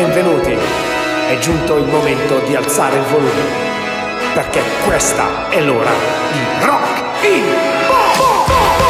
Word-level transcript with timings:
benvenuti. 0.00 0.56
È 1.28 1.38
giunto 1.40 1.76
il 1.76 1.86
momento 1.86 2.38
di 2.46 2.54
alzare 2.54 2.98
il 2.98 3.02
volume, 3.02 3.42
perché 4.32 4.62
questa 4.84 5.48
è 5.48 5.60
l'ora 5.60 5.90
di 6.30 6.64
Rock 6.64 7.24
in 7.24 8.87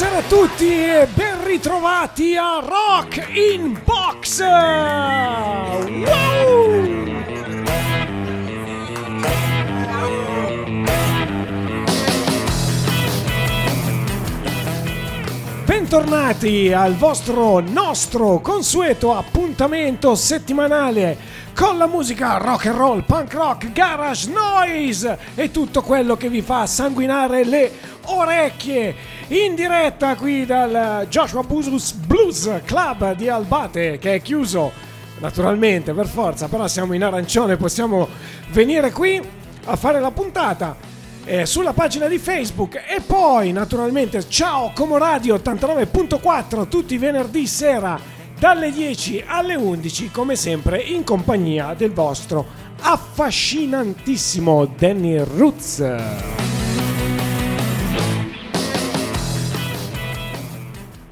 Buonasera 0.00 0.26
a 0.26 0.28
tutti 0.30 0.66
e 0.66 1.06
ben 1.12 1.44
ritrovati 1.44 2.34
a 2.34 2.58
Rock 2.60 3.28
in 3.34 3.78
Box! 3.84 4.40
Wow! 4.40 6.00
Bentornati 15.66 16.72
al 16.72 16.94
vostro 16.96 17.60
nostro 17.60 18.40
consueto 18.40 19.14
appuntamento 19.14 20.14
settimanale 20.14 21.18
con 21.54 21.76
la 21.76 21.86
musica 21.86 22.38
rock 22.38 22.66
and 22.66 22.76
roll, 22.76 23.04
punk 23.04 23.34
rock, 23.34 23.70
garage, 23.72 24.30
noise 24.30 25.18
e 25.34 25.50
tutto 25.50 25.82
quello 25.82 26.16
che 26.16 26.30
vi 26.30 26.40
fa 26.40 26.64
sanguinare 26.64 27.44
le 27.44 27.70
orecchie 28.06 29.18
in 29.30 29.54
diretta 29.54 30.16
qui 30.16 30.44
dal 30.44 31.06
Joshua 31.08 31.44
Blues, 31.44 31.92
Blues 31.92 32.50
Club 32.64 33.14
di 33.14 33.28
Albate 33.28 33.98
che 33.98 34.14
è 34.14 34.20
chiuso 34.20 34.72
naturalmente 35.20 35.92
per 35.92 36.08
forza 36.08 36.48
però 36.48 36.66
siamo 36.66 36.94
in 36.94 37.04
arancione 37.04 37.56
possiamo 37.56 38.08
venire 38.48 38.90
qui 38.90 39.22
a 39.66 39.76
fare 39.76 40.00
la 40.00 40.10
puntata 40.10 40.76
eh, 41.24 41.46
sulla 41.46 41.72
pagina 41.72 42.08
di 42.08 42.18
Facebook 42.18 42.74
e 42.74 43.00
poi 43.06 43.52
naturalmente 43.52 44.28
ciao 44.28 44.72
Como 44.74 44.98
Radio 44.98 45.36
89.4 45.36 46.66
tutti 46.66 46.94
i 46.94 46.98
venerdì 46.98 47.46
sera 47.46 48.00
dalle 48.36 48.72
10 48.72 49.24
alle 49.28 49.54
11 49.54 50.10
come 50.10 50.34
sempre 50.34 50.80
in 50.80 51.04
compagnia 51.04 51.74
del 51.74 51.92
vostro 51.92 52.44
affascinantissimo 52.80 54.66
Danny 54.76 55.18
Roots. 55.18 56.59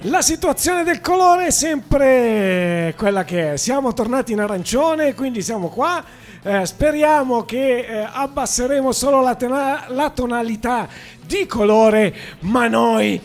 La 0.09 0.23
situazione 0.23 0.84
del 0.84 1.03
colore 1.03 1.48
è 1.48 1.51
sempre 1.51 2.95
quella 2.97 3.25
che 3.25 3.53
è. 3.53 3.56
Siamo 3.59 3.92
tornati 3.92 4.33
in 4.33 4.41
arancione, 4.41 5.15
quindi 5.15 5.42
siamo 5.42 5.69
qua. 5.69 6.03
Eh, 6.42 6.65
speriamo 6.65 7.45
che 7.45 7.81
eh, 7.81 8.09
abbasseremo 8.11 8.91
solo 8.92 9.20
la, 9.20 9.34
tena- 9.34 9.84
la 9.89 10.09
tonalità 10.09 10.89
di 11.20 11.45
colore, 11.45 12.15
ma 12.41 12.69
noi 12.69 13.20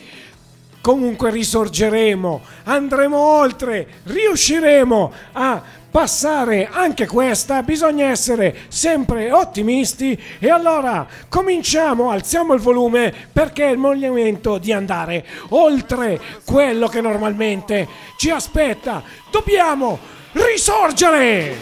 comunque 0.82 1.32
risorgeremo, 1.32 2.42
andremo 2.64 3.18
oltre, 3.18 3.88
riusciremo 4.04 5.14
a 5.32 5.62
passare 5.94 6.68
anche 6.72 7.06
questa, 7.06 7.62
bisogna 7.62 8.08
essere 8.08 8.62
sempre 8.68 9.32
ottimisti 9.32 10.20
e 10.40 10.50
allora 10.50 11.06
cominciamo, 11.30 12.10
alziamo 12.10 12.56
il 12.56 12.60
volume 12.60 13.14
perché 13.32 13.68
è 13.68 13.72
il 13.74 13.78
momento 13.78 14.58
di 14.58 14.72
andare 14.72 15.24
oltre 15.50 16.20
quello 16.46 16.88
che 16.88 17.00
normalmente 17.00 17.88
ci 18.18 18.32
aspetta. 18.32 19.04
Dobbiamo 19.30 20.00
risorgere! 20.32 21.58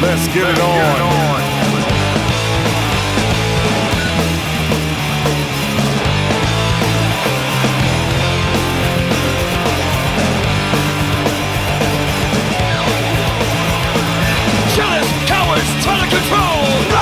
Let's 0.00 0.26
get 0.32 0.48
it 0.48 0.58
on. 0.58 1.39
Control. 16.10 16.99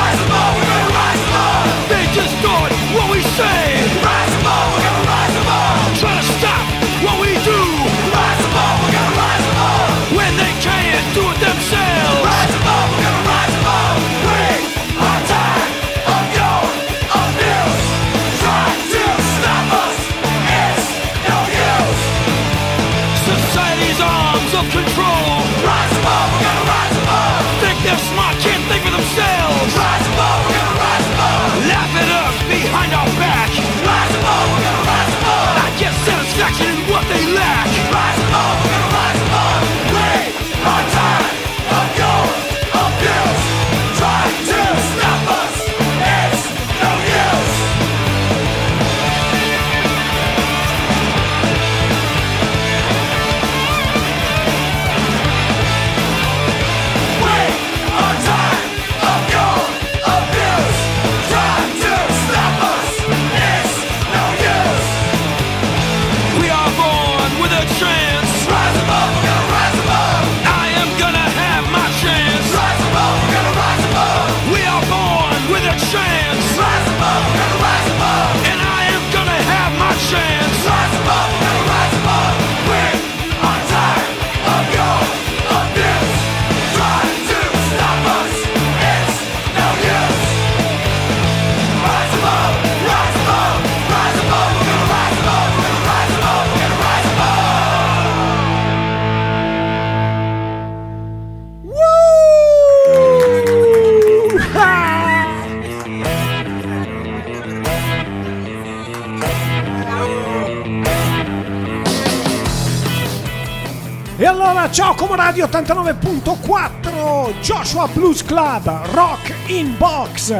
99.4 115.68 117.40
Joshua 117.42 117.86
Blues 117.88 118.24
Club 118.24 118.86
Rock 118.94 119.34
in 119.48 119.76
Box. 119.76 120.34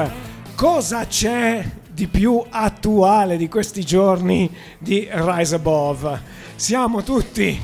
Cosa 0.55 1.07
c'è 1.07 1.63
di 1.87 2.07
più 2.07 2.43
attuale 2.49 3.37
di 3.37 3.47
questi 3.47 3.85
giorni 3.85 4.51
di 4.79 5.07
Rise 5.13 5.57
Above? 5.57 6.23
Siamo 6.57 7.03
tutti 7.03 7.63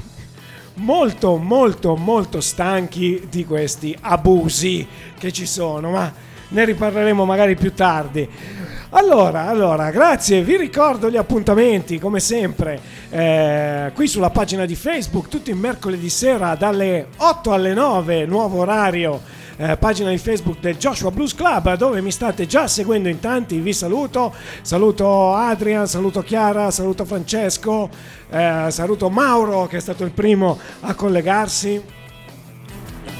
molto 0.75 1.38
molto 1.38 1.96
molto 1.96 2.43
stanchi 2.43 3.28
di 3.31 3.46
questi 3.46 3.96
abusi 3.99 4.87
che 5.16 5.32
ci 5.32 5.46
sono, 5.46 5.90
ma 5.90 6.12
ne 6.49 6.64
riparleremo 6.66 7.25
magari 7.25 7.56
più 7.56 7.72
tardi. 7.72 8.28
Allora, 8.96 9.49
allora, 9.49 9.91
grazie, 9.91 10.44
vi 10.44 10.56
ricordo 10.56 11.11
gli 11.11 11.17
appuntamenti 11.17 11.99
come 11.99 12.20
sempre 12.20 12.81
eh, 13.11 13.91
qui 13.93 14.06
sulla 14.06 14.31
pagina 14.31 14.67
di 14.67 14.76
Facebook 14.76 15.26
tutti 15.26 15.50
i 15.50 15.55
mercoledì 15.55 16.08
sera 16.08 16.55
dalle 16.55 17.08
8 17.17 17.52
alle 17.52 17.75
9, 17.75 18.25
nuovo 18.26 18.61
orario 18.61 19.20
eh, 19.56 19.76
pagina 19.79 20.11
di 20.11 20.19
Facebook 20.19 20.61
del 20.61 20.76
Joshua 20.76 21.11
Blues 21.11 21.35
Club 21.35 21.76
dove 21.76 22.00
mi 22.02 22.12
state 22.12 22.46
già 22.46 22.69
seguendo 22.69 23.08
in 23.08 23.19
tanti, 23.19 23.58
vi 23.58 23.73
saluto, 23.73 24.32
saluto 24.62 25.35
Adrian, 25.35 25.88
saluto 25.88 26.23
Chiara, 26.23 26.70
saluto 26.70 27.05
Francesco, 27.05 27.90
eh, 28.31 28.67
saluto 28.69 29.11
Mauro 29.11 29.67
che 29.67 29.79
è 29.79 29.81
stato 29.81 30.05
il 30.05 30.12
primo 30.12 30.56
a 30.82 30.94
collegarsi, 30.94 31.82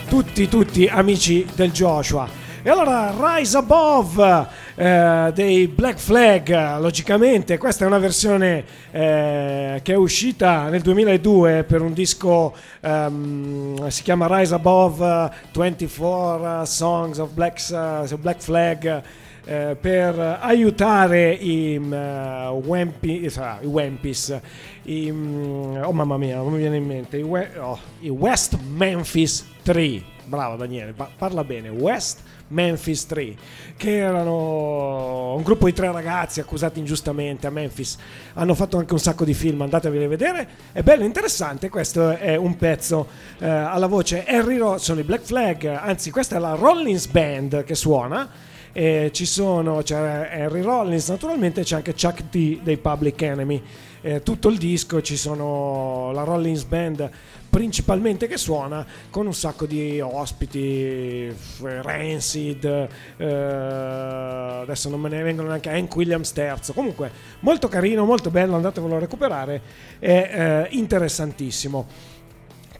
tutti, 0.09 0.49
tutti 0.49 0.87
amici 0.87 1.45
del 1.53 1.73
Joshua. 1.73 2.44
E 2.67 2.71
allora 2.71 3.13
Rise 3.15 3.59
Above 3.59 4.47
eh, 4.77 5.31
dei 5.35 5.69
Black 5.69 5.99
Flag, 5.99 6.79
logicamente 6.79 7.59
questa 7.59 7.85
è 7.85 7.87
una 7.87 7.99
versione 7.99 8.65
eh, 8.91 9.81
che 9.83 9.93
è 9.93 9.97
uscita 9.97 10.71
nel 10.71 10.81
2002 10.81 11.65
per 11.65 11.83
un 11.83 11.93
disco, 11.93 12.55
um, 12.81 13.87
si 13.89 14.03
chiama 14.03 14.39
Rise 14.39 14.55
Above 14.55 15.31
24 15.53 16.65
Songs 16.65 17.19
of 17.19 17.33
Black, 17.33 17.63
uh, 17.69 18.17
Black 18.17 18.41
Flag. 18.41 19.03
Eh, 19.47 19.77
per 19.79 20.39
aiutare 20.41 21.33
i, 21.33 21.77
uh, 21.77 22.63
Wempi, 22.65 23.31
uh, 23.31 23.63
i 23.63 23.67
Wempis, 23.67 24.41
i, 24.85 25.11
um, 25.11 25.83
oh 25.85 25.93
mamma 25.93 26.17
mia, 26.17 26.37
non 26.37 26.51
mi 26.51 26.57
viene 26.57 26.79
in 26.79 26.87
mente, 26.87 27.19
i, 27.19 27.23
oh, 27.23 27.79
i 28.01 28.09
West 28.09 28.59
Memphis 28.59 29.47
3, 29.63 30.14
bravo 30.27 30.57
Daniele, 30.57 30.95
parla 31.17 31.45
bene, 31.45 31.69
West 31.69 32.21
Memphis 32.49 33.07
3, 33.07 33.35
che 33.77 33.97
erano 33.97 35.35
un 35.35 35.43
gruppo 35.43 35.67
di 35.67 35.73
tre 35.73 35.91
ragazzi 35.91 36.41
accusati 36.41 36.79
ingiustamente 36.79 37.47
a 37.47 37.51
Memphis. 37.51 37.97
Hanno 38.35 38.55
fatto 38.55 38.77
anche 38.77 38.93
un 38.93 38.99
sacco 38.99 39.25
di 39.25 39.35
film, 39.35 39.63
andateveli 39.63 40.05
a 40.05 40.09
vedere. 40.09 40.49
È 40.73 40.83
bello 40.83 41.05
interessante, 41.05 41.69
questo 41.69 42.11
è 42.11 42.37
un 42.37 42.57
pezzo 42.57 43.07
eh, 43.39 43.49
alla 43.49 43.87
voce 43.87 44.25
Harry 44.27 44.57
Ross, 44.57 44.85
sono 44.85 45.01
i 45.01 45.05
Black 45.05 45.25
Flag, 45.25 45.65
anzi 45.65 46.11
questa 46.11 46.37
è 46.37 46.39
la 46.39 46.55
Rollins 46.55 47.07
Band 47.07 47.65
che 47.65 47.75
suona. 47.75 48.53
E 48.77 49.11
ci 49.13 49.25
sono, 49.25 49.83
c'è 49.83 49.95
Harry 49.97 50.61
Rollins 50.61 51.09
naturalmente, 51.09 51.63
c'è 51.63 51.77
anche 51.77 51.95
Chuck 51.95 52.25
D 52.29 52.61
dei 52.61 52.77
Public 52.77 53.23
Enemy. 53.23 53.63
Eh, 54.01 54.23
tutto 54.23 54.49
il 54.49 54.59
disco, 54.59 55.01
ci 55.01 55.17
sono 55.17 56.11
la 56.13 56.25
Rollins 56.25 56.65
Band 56.65 57.09
principalmente 57.55 58.27
che 58.27 58.37
suona 58.37 58.85
con 59.11 59.27
un 59.27 59.33
sacco 59.33 59.65
di 59.65 60.01
ospiti, 60.01 61.33
Rancid, 61.61 62.89
eh, 63.17 63.25
adesso 63.25 64.89
non 64.89 65.01
me 65.01 65.09
ne 65.09 65.23
vengono 65.23 65.47
neanche 65.51 65.71
Hank 65.71 65.95
Williams 65.95 66.33
terzo, 66.33 66.73
comunque 66.73 67.13
molto 67.41 67.69
carino, 67.69 68.05
molto 68.05 68.31
bello, 68.31 68.57
andatevelo 68.57 68.97
a 68.97 68.99
recuperare, 68.99 69.63
è 70.01 70.67
eh, 70.67 70.77
interessantissimo. 70.77 71.87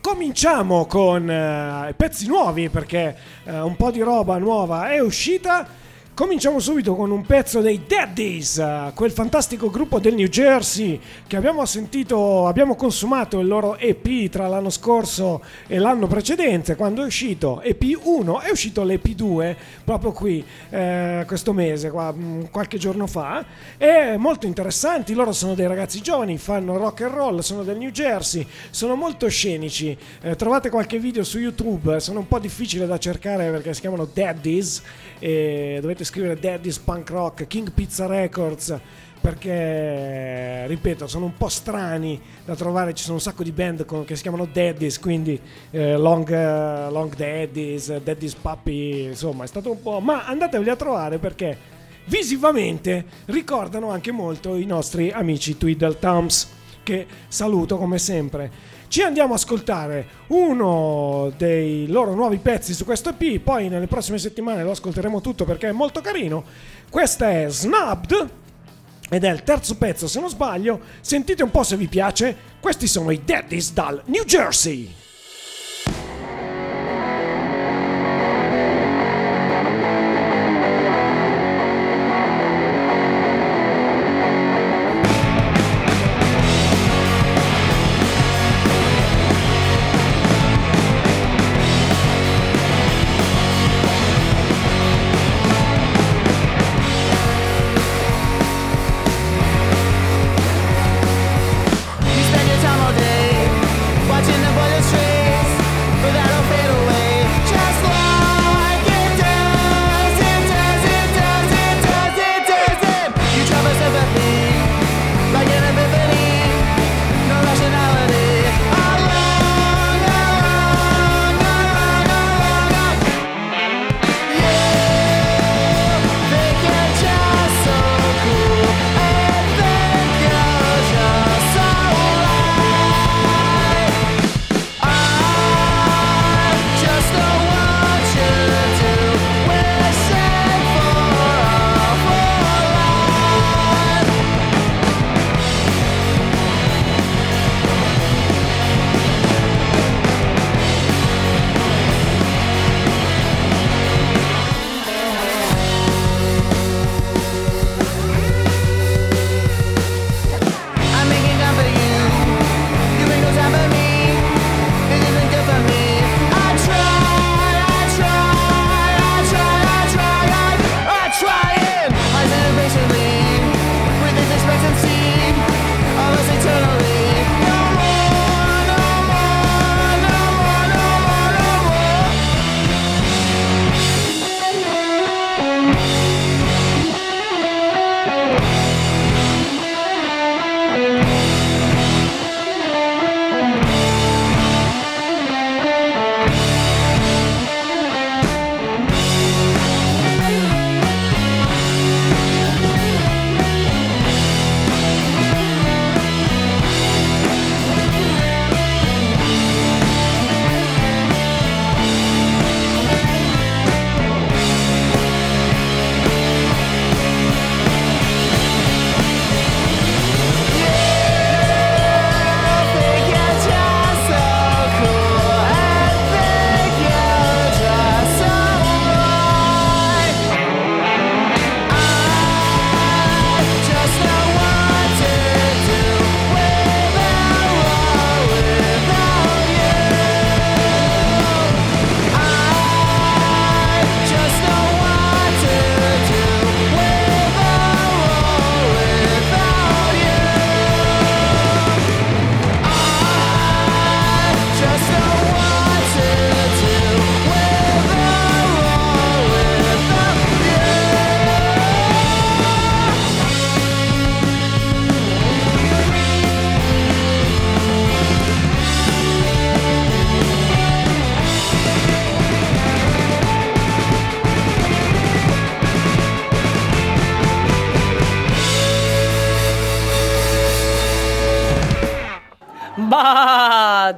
Cominciamo 0.01 0.87
con 0.87 1.31
eh, 1.31 1.95
pezzi 1.97 2.27
nuovi 2.27 2.69
perché 2.69 3.17
eh, 3.45 3.61
un 3.61 3.77
po' 3.77 3.93
di 3.93 4.01
roba 4.01 4.39
nuova 4.39 4.91
è 4.91 4.99
uscita 4.99 5.69
Cominciamo 6.15 6.61
subito 6.61 6.95
con 6.95 7.11
un 7.11 7.27
pezzo 7.27 7.61
dei 7.61 7.87
Daddies, 7.89 8.65
quel 8.95 9.11
fantastico 9.11 9.69
gruppo 9.69 9.99
del 9.99 10.15
New 10.15 10.29
Jersey 10.29 11.01
che 11.27 11.37
abbiamo 11.37 11.67
sentito, 11.67 12.47
abbiamo 12.47 12.77
consumato 12.77 13.41
il 13.41 13.49
loro 13.49 13.77
EP 13.79 14.31
tra 14.31 14.47
l'anno 14.47 14.71
scorso 14.71 15.43
e 15.67 15.77
l'anno 15.81 16.07
precedente, 16.07 16.77
quando 16.77 17.03
è 17.03 17.07
uscito 17.07 17.61
EP1, 17.65 18.43
è 18.43 18.51
uscito 18.53 18.85
l'EP2 18.85 19.57
proprio 19.83 20.13
qui 20.13 20.45
eh, 20.71 21.25
questo 21.27 21.53
mese, 21.53 21.91
qua, 21.91 22.13
mm, 22.13 22.45
qualche 22.53 22.79
giorno 22.79 23.09
fa. 23.09 23.45
È 23.77 24.17
molto 24.17 24.47
interessanti, 24.47 25.15
loro 25.15 25.33
sono 25.33 25.55
dei 25.55 25.67
ragazzi 25.67 26.01
giovani, 26.01 26.39
fanno 26.39 26.77
rock 26.77 27.01
and 27.01 27.13
roll, 27.13 27.39
sono 27.41 27.65
del 27.65 27.77
New 27.77 27.91
Jersey, 27.91 28.47
sono 28.71 28.95
molto 28.95 29.27
scenici. 29.27 29.99
Eh, 30.21 30.37
trovate 30.37 30.71
qualche 30.71 31.01
video 31.01 31.25
su 31.25 31.41
YouTube, 31.41 31.99
sono 31.99 32.21
un 32.21 32.29
po' 32.29 32.39
difficili 32.39 32.87
da 32.87 33.01
cercare 33.01 33.51
perché 33.51 33.75
si 33.75 33.81
chiamano 33.81 34.09
Daddies 34.13 34.81
e 35.19 35.79
dovete 35.81 36.04
scrivere 36.05 36.39
Daddy's 36.39 36.79
Punk 36.79 37.11
Rock, 37.11 37.47
King 37.47 37.73
Pizza 37.73 38.07
Records 38.07 38.79
perché 39.25 40.67
ripeto 40.67 41.07
sono 41.07 41.25
un 41.25 41.35
po' 41.35 41.49
strani 41.49 42.21
da 42.45 42.55
trovare 42.55 42.93
ci 42.93 43.05
sono 43.05 43.15
un 43.15 43.23
sacco 43.23 43.43
di 43.43 43.53
band 43.53 43.87
con, 43.87 44.05
che 44.05 44.17
si 44.17 44.23
chiamano 44.23 44.45
Daddies 44.45 44.99
quindi 44.99 45.41
eh, 45.71 45.97
long, 45.97 46.29
uh, 46.29 46.93
long 46.93 47.15
Daddies 47.15 47.97
Daddy's 48.01 48.35
Puppy 48.35 49.07
insomma 49.07 49.45
è 49.45 49.47
stato 49.47 49.71
un 49.71 49.81
po' 49.81 50.01
ma 50.01 50.27
andateveli 50.27 50.69
a 50.69 50.77
trovare 50.77 51.17
perché 51.17 51.57
visivamente 52.05 53.07
ricordano 53.27 53.89
anche 53.89 54.13
molto 54.13 54.57
i 54.57 54.67
nostri 54.67 55.11
amici 55.11 55.57
Twiddle 55.57 55.99
Thumbs 55.99 56.51
che 56.83 57.07
saluto 57.29 57.79
come 57.79 57.97
sempre 57.97 58.51
ci 58.95 59.03
andiamo 59.03 59.33
a 59.33 59.35
ascoltare 59.35 60.07
uno 60.29 61.33
dei 61.37 61.89
loro 61.89 62.15
nuovi 62.15 62.37
pezzi 62.37 62.73
su 62.73 62.85
questo 62.85 63.09
EP, 63.09 63.41
poi 63.41 63.69
nelle 63.69 63.89
prossime 63.89 64.19
settimane 64.19 64.63
lo 64.63 64.71
ascolteremo 64.71 65.21
tutto 65.21 65.45
perché 65.45 65.71
è 65.71 65.73
molto 65.73 66.01
carino. 66.01 66.45
Questa 66.89 67.29
è 67.29 67.47
Snubbed 67.49 68.31
ed 69.11 69.25
è 69.25 69.33
il 69.33 69.43
terzo 69.43 69.77
pezzo 69.79 70.07
se 70.07 70.21
non 70.21 70.29
sbaglio. 70.29 70.79
Sentite 71.01 71.43
un 71.43 71.51
po' 71.51 71.65
se 71.65 71.77
vi 71.77 71.89
piace. 71.89 72.37
Questi 72.61 72.87
sono 72.87 73.11
i 73.11 73.21
Daddies 73.25 73.73
dal 73.73 74.01
New 74.05 74.23
Jersey. 74.23 75.04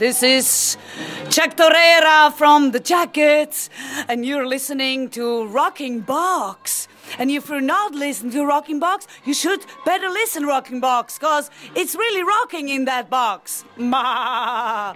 This 0.07 0.23
is 0.23 0.77
Chuck 1.31 1.57
Torreira 1.57 2.33
from 2.33 2.71
The 2.71 2.79
Jackets, 2.79 3.69
and 4.07 4.25
you're 4.25 4.47
listening 4.47 5.11
to 5.11 5.49
Rocking 5.49 5.99
Box. 5.99 6.87
And 7.19 7.29
if 7.29 7.49
you're 7.49 7.61
not 7.61 7.93
listening 7.93 8.31
to 8.35 8.47
Rocking 8.47 8.79
Box, 8.79 9.09
you 9.25 9.35
should 9.35 9.67
better 9.85 10.09
listen 10.09 10.47
Rocking 10.47 10.79
Box, 10.79 11.19
cause 11.19 11.51
it's 11.75 11.97
really 11.97 12.23
rocking 12.23 12.69
in 12.69 12.85
that 12.85 13.11
box. 13.11 13.65
Bah. 13.77 14.95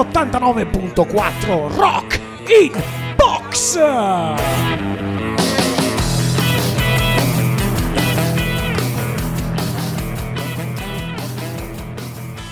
89.4 0.00 1.74
Rock 1.76 2.20
in 2.48 2.72
Box! 3.16 3.76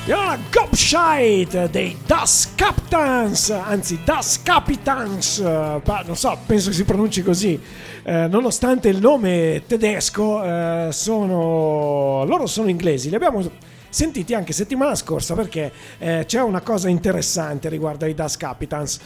E 0.04 0.12
allora 0.12 0.38
Gobshite 0.50 1.70
dei 1.70 1.96
Das 2.04 2.52
Capitans, 2.54 3.50
anzi 3.50 4.00
Das 4.04 4.42
Capitans, 4.42 5.38
non 5.40 6.16
so, 6.16 6.36
penso 6.44 6.70
si 6.72 6.84
pronunci 6.84 7.22
così, 7.22 7.58
eh, 8.02 8.26
nonostante 8.28 8.90
il 8.90 9.00
nome 9.00 9.62
tedesco, 9.66 10.42
eh, 10.44 10.88
sono, 10.92 12.24
loro 12.26 12.46
sono 12.46 12.68
inglesi, 12.68 13.08
li 13.08 13.14
abbiamo 13.14 13.42
sentiti 13.98 14.32
anche 14.32 14.52
settimana 14.52 14.94
scorsa 14.94 15.34
perché 15.34 15.72
eh, 15.98 16.22
c'è 16.24 16.40
una 16.40 16.60
cosa 16.60 16.88
interessante 16.88 17.68
riguardo 17.68 18.04
ai 18.04 18.14
Das 18.14 18.36
Capitans. 18.36 19.00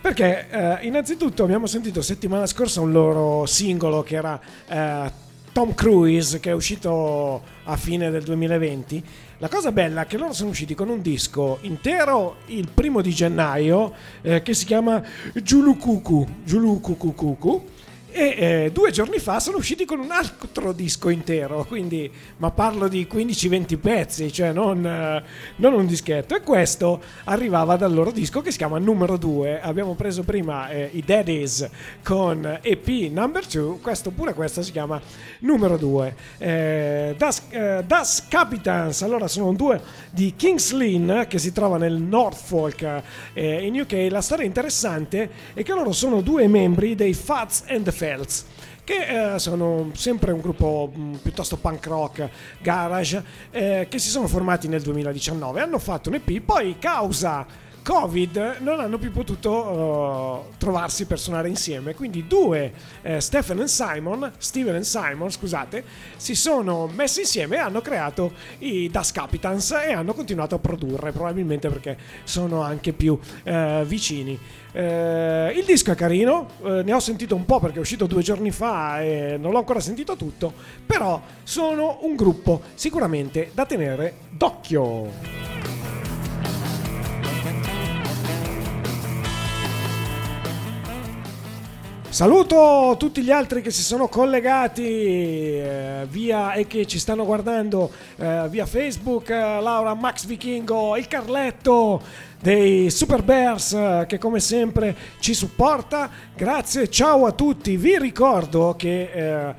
Perché 0.00 0.48
eh, 0.48 0.86
innanzitutto 0.86 1.44
abbiamo 1.44 1.66
sentito 1.66 2.00
settimana 2.00 2.46
scorsa 2.46 2.80
un 2.80 2.90
loro 2.90 3.44
singolo 3.44 4.02
che 4.02 4.16
era 4.16 4.40
eh, 4.66 5.12
Tom 5.52 5.74
Cruise 5.74 6.40
che 6.40 6.48
è 6.48 6.54
uscito 6.54 7.42
a 7.64 7.76
fine 7.76 8.08
del 8.10 8.22
2020. 8.22 9.04
La 9.36 9.48
cosa 9.48 9.70
bella 9.70 10.04
è 10.04 10.06
che 10.06 10.16
loro 10.16 10.32
sono 10.32 10.48
usciti 10.48 10.74
con 10.74 10.88
un 10.88 11.02
disco 11.02 11.58
intero 11.62 12.36
il 12.46 12.70
primo 12.72 13.02
di 13.02 13.10
gennaio 13.10 13.92
eh, 14.22 14.40
che 14.40 14.54
si 14.54 14.64
chiama 14.64 15.02
Julukuku. 15.34 16.26
Julukukukuku 16.42 17.64
e 18.10 18.34
eh, 18.38 18.70
due 18.72 18.90
giorni 18.90 19.18
fa 19.18 19.38
sono 19.38 19.58
usciti 19.58 19.84
con 19.84 19.98
un 19.98 20.10
altro 20.10 20.72
disco 20.72 21.10
intero, 21.10 21.64
quindi, 21.64 22.10
ma 22.38 22.50
parlo 22.50 22.88
di 22.88 23.06
15-20 23.10 23.78
pezzi, 23.78 24.32
cioè 24.32 24.52
non, 24.52 24.84
eh, 24.84 25.22
non, 25.56 25.74
un 25.74 25.86
dischetto. 25.86 26.34
E 26.34 26.40
questo 26.40 27.02
arrivava 27.24 27.76
dal 27.76 27.92
loro 27.92 28.10
disco 28.10 28.40
che 28.40 28.50
si 28.50 28.56
chiama 28.56 28.78
Numero 28.78 29.16
2. 29.16 29.60
Abbiamo 29.60 29.94
preso 29.94 30.22
prima 30.22 30.70
eh, 30.70 30.88
i 30.92 31.02
Daddies 31.04 31.68
con 32.02 32.58
EP 32.62 32.88
Number 33.10 33.44
2, 33.44 33.78
questo 33.80 34.10
pure 34.10 34.32
questo 34.32 34.62
si 34.62 34.72
chiama 34.72 35.00
Numero 35.40 35.76
2. 35.76 36.16
Eh, 36.38 37.14
das, 37.16 37.42
eh, 37.50 37.84
das, 37.86 38.26
Capitans, 38.28 39.02
allora 39.02 39.28
sono 39.28 39.52
due 39.52 39.80
di 40.10 40.34
Kings 40.34 40.72
Lynn 40.72 41.24
che 41.28 41.38
si 41.38 41.52
trova 41.52 41.76
nel 41.76 41.94
Norfolk 41.94 43.02
eh, 43.34 43.66
in 43.66 43.78
UK. 43.80 44.06
La 44.10 44.22
storia 44.22 44.46
interessante 44.46 45.30
è 45.52 45.62
che 45.62 45.72
loro 45.72 45.92
sono 45.92 46.22
due 46.22 46.48
membri 46.48 46.94
dei 46.94 47.12
Fats 47.12 47.64
and 47.68 47.84
the 47.84 47.96
Felds 47.98 48.46
che 48.84 49.34
eh, 49.34 49.38
sono 49.38 49.90
sempre 49.92 50.32
un 50.32 50.40
gruppo 50.40 50.90
mh, 50.94 51.16
piuttosto 51.16 51.58
punk 51.58 51.86
rock, 51.86 52.30
garage, 52.62 53.22
eh, 53.50 53.86
che 53.90 53.98
si 53.98 54.08
sono 54.08 54.26
formati 54.26 54.66
nel 54.66 54.80
2019. 54.80 55.60
Hanno 55.60 55.78
fatto 55.78 56.08
un 56.08 56.14
EP, 56.14 56.40
poi 56.40 56.76
causa 56.78 57.46
Covid 57.88 58.56
non 58.58 58.80
hanno 58.80 58.98
più 58.98 59.10
potuto 59.10 59.50
uh, 59.50 60.56
trovarsi 60.58 61.06
per 61.06 61.18
suonare 61.18 61.48
insieme, 61.48 61.94
quindi 61.94 62.26
due, 62.26 62.70
eh, 63.00 63.18
Stephen 63.18 63.60
e 63.60 63.66
Simon, 63.66 64.30
Steven 64.36 64.74
e 64.74 64.84
Simon, 64.84 65.30
scusate, 65.30 65.82
si 66.18 66.34
sono 66.34 66.86
messi 66.86 67.20
insieme 67.20 67.56
e 67.56 67.60
hanno 67.60 67.80
creato 67.80 68.32
i 68.58 68.90
Das 68.90 69.10
Capitans 69.10 69.70
e 69.70 69.94
hanno 69.94 70.12
continuato 70.12 70.54
a 70.54 70.58
produrre, 70.58 71.12
probabilmente 71.12 71.70
perché 71.70 71.96
sono 72.24 72.60
anche 72.60 72.92
più 72.92 73.18
eh, 73.44 73.84
vicini. 73.86 74.38
Eh, 74.72 75.54
il 75.56 75.64
disco 75.64 75.90
è 75.90 75.94
carino, 75.94 76.46
eh, 76.64 76.82
ne 76.82 76.92
ho 76.92 77.00
sentito 77.00 77.34
un 77.34 77.46
po' 77.46 77.58
perché 77.58 77.78
è 77.78 77.80
uscito 77.80 78.04
due 78.04 78.20
giorni 78.20 78.50
fa 78.50 79.00
e 79.00 79.38
non 79.40 79.50
l'ho 79.50 79.58
ancora 79.60 79.80
sentito 79.80 80.14
tutto, 80.14 80.52
però 80.84 81.22
sono 81.42 82.00
un 82.02 82.16
gruppo 82.16 82.60
sicuramente 82.74 83.50
da 83.54 83.64
tenere 83.64 84.14
d'occhio. 84.28 85.77
Saluto 92.18 92.96
tutti 92.98 93.22
gli 93.22 93.30
altri 93.30 93.62
che 93.62 93.70
si 93.70 93.84
sono 93.84 94.08
collegati 94.08 94.82
eh, 94.82 96.04
via 96.10 96.52
e 96.54 96.66
che 96.66 96.84
ci 96.84 96.98
stanno 96.98 97.24
guardando 97.24 97.92
eh, 98.16 98.48
via 98.48 98.66
Facebook, 98.66 99.30
eh, 99.30 99.60
Laura, 99.60 99.94
Max 99.94 100.26
Vichingo, 100.26 100.96
il 100.96 101.06
Carletto 101.06 102.02
dei 102.40 102.90
Super 102.90 103.22
Bears 103.22 103.72
eh, 103.72 104.04
che 104.08 104.18
come 104.18 104.40
sempre 104.40 104.96
ci 105.20 105.32
supporta. 105.32 106.10
Grazie, 106.34 106.90
ciao 106.90 107.24
a 107.24 107.30
tutti. 107.30 107.76
Vi 107.76 107.96
ricordo 107.98 108.74
che 108.76 109.10
eh, 109.12 109.54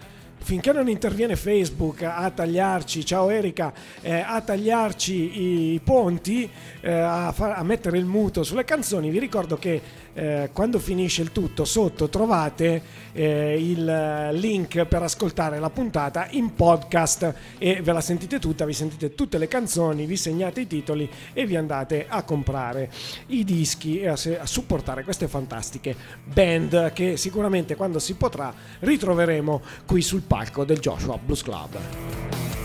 finché 0.50 0.72
non 0.72 0.90
interviene 0.90 1.36
Facebook 1.36 2.02
a 2.02 2.28
tagliarci, 2.32 3.06
ciao 3.06 3.30
Erika, 3.30 3.72
eh, 4.02 4.24
a 4.26 4.42
tagliarci 4.42 5.74
i, 5.74 5.82
ponti, 5.84 6.50
eh, 6.82 6.92
a, 6.92 7.32
far, 7.32 7.58
a, 7.58 7.64
mettere 7.64 8.00
il 8.00 8.06
muto 8.06 8.44
sulle 8.44 8.64
canzoni, 8.64 9.12
vi 9.12 9.20
ricordo 9.20 9.58
che 9.58 9.80
eh, 10.14 10.50
quando 10.54 10.80
finisce 10.80 11.22
il 11.22 11.32
tutto 11.32 11.66
sotto 11.66 12.10
trovate 12.10 12.82
eh, 13.14 13.58
il 13.60 14.30
link 14.34 14.86
per 14.86 15.04
ascoltare 15.04 15.60
la 15.60 15.70
puntata 15.70 16.28
in 16.32 16.54
podcast 16.54 17.34
e 17.58 17.82
ve 17.82 17.92
la 17.92 18.02
sentite 18.02 18.40
tutta, 18.40 18.66
vi 18.66 18.74
sentite 18.74 19.16
tutte 19.16 19.38
le 19.38 19.48
canzoni, 19.48 20.06
vi 20.06 20.18
segnate 20.18 20.62
i 20.62 20.68
titoli 20.68 21.10
e 21.34 21.46
vi 21.46 21.56
andate 21.56 22.06
a 22.08 22.24
comprare 22.24 22.92
i 23.28 23.44
dischi 23.44 24.00
e 24.00 24.08
a, 24.08 24.14
a 24.14 24.46
supportare 24.46 25.04
queste 25.04 25.28
fantastiche 25.28 25.96
band 26.24 26.94
che 26.94 27.18
sicuramente 27.18 27.76
quando 27.76 28.00
si 28.00 28.16
potrà 28.16 28.54
ritroveremo 28.80 29.62
qui 29.86 30.02
sul 30.02 30.22
palco 30.22 30.64
del 30.64 30.80
Joshua 30.80 31.18
Blues 31.18 31.44
Club. 31.44 32.59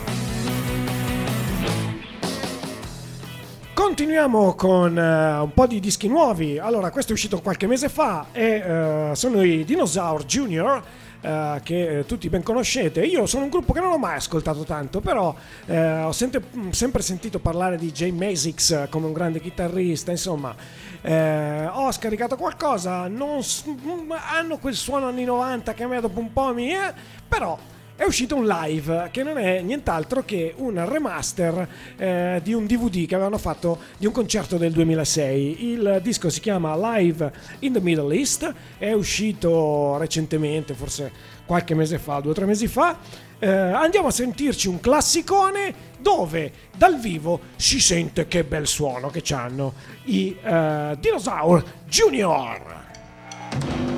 Continuiamo 3.75 4.55
con 4.55 4.97
uh, 4.97 5.43
un 5.43 5.51
po' 5.53 5.67
di 5.67 5.81
dischi 5.81 6.07
nuovi. 6.07 6.61
Allora, 6.61 6.93
questo 6.93 7.11
è 7.11 7.15
uscito 7.15 7.41
qualche 7.41 7.67
mese 7.67 7.89
fa 7.89 8.27
e 8.31 9.11
uh, 9.11 9.15
sono 9.15 9.43
i 9.43 9.65
Dinosaur 9.65 10.25
Junior. 10.25 10.83
Uh, 11.21 11.59
che 11.63 12.05
tutti 12.07 12.29
ben 12.29 12.43
conoscete. 12.43 13.03
Io 13.03 13.27
sono 13.27 13.45
un 13.45 13.51
gruppo 13.51 13.73
che 13.73 13.81
non 13.81 13.91
ho 13.91 13.99
mai 13.99 14.17
ascoltato 14.17 14.63
tanto, 14.63 15.01
però 15.01 15.35
ho 15.67 16.13
sempre, 16.13 16.43
sempre, 16.71 17.01
sentito 17.01 17.39
parlare 17.39 17.79
di 17.79 17.91
Jay 17.93 18.11
Mazix 18.11 18.89
come 18.91 19.07
un 19.07 19.13
grande 19.15 19.41
chitarrista, 19.41 20.11
insomma. 20.11 20.55
ho 21.73 21.91
scaricato 21.91 22.37
qualcosa, 22.37 23.09
non, 23.09 23.41
hanno 24.35 24.59
quel 24.59 24.75
suono 24.75 25.07
anni 25.07 25.25
90 25.25 25.73
che 25.73 25.83
a 25.83 25.89
me 25.89 26.01
dopo 26.01 26.21
un 26.21 26.31
po' 26.31 26.53
mi... 26.53 26.73
Eh, 26.73 26.93
però 27.27 27.59
è 27.97 28.03
uscito 28.03 28.35
un 28.35 28.47
live 28.47 29.09
che 29.13 29.23
non 29.23 29.39
è 29.39 29.61
nient'altro 29.61 30.25
che 30.25 30.53
un 30.57 30.85
remaster 30.89 31.69
eh, 31.97 32.41
di 32.43 32.53
un 32.53 32.67
DVD 32.67 33.07
che 33.07 33.15
avevano 33.15 33.39
fatto 33.39 33.79
di 33.97 34.07
un 34.07 34.13
concerto 34.13 34.57
del 34.57 34.73
2006. 34.73 35.71
Il 35.71 36.01
disco 36.03 36.29
si 36.29 36.41
chiama 36.41 36.77
Live 36.97 37.33
in 37.61 37.73
the 37.73 37.81
Middle 37.81 38.15
East, 38.17 38.53
è 38.79 38.93
uscito 38.93 39.97
recentemente, 39.97 40.75
forse 40.75 41.13
qualche 41.47 41.75
mese 41.75 41.99
fa, 41.99 42.19
due 42.19 42.33
o 42.33 42.35
tre 42.35 42.47
mesi 42.47 42.67
fa. 42.67 42.99
Eh, 43.39 43.49
andiamo 43.49 44.09
a 44.09 44.13
sentirci 44.13 44.67
un 44.67 44.81
classicone 44.81 45.93
dove 46.01 46.53
dal 46.77 46.99
vivo 46.99 47.41
si 47.57 47.81
sente 47.81 48.27
che 48.27 48.43
bel 48.43 48.67
suono 48.67 49.09
che 49.09 49.23
hanno 49.33 49.73
i 50.05 50.37
uh, 50.43 50.97
Dinosaur 50.97 51.63
Junior. 51.87 53.93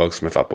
Rocking 0.00 0.30
Box 0.30 0.49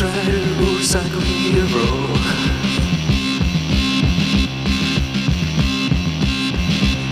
Rider, 0.00 0.46
motorcycle 0.60 1.20
hero. 1.22 2.06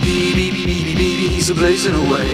Baby, 0.01 0.51
baby, 0.51 0.95
baby, 0.95 1.27
he's 1.27 1.51
blazing 1.51 1.95
away. 1.95 2.33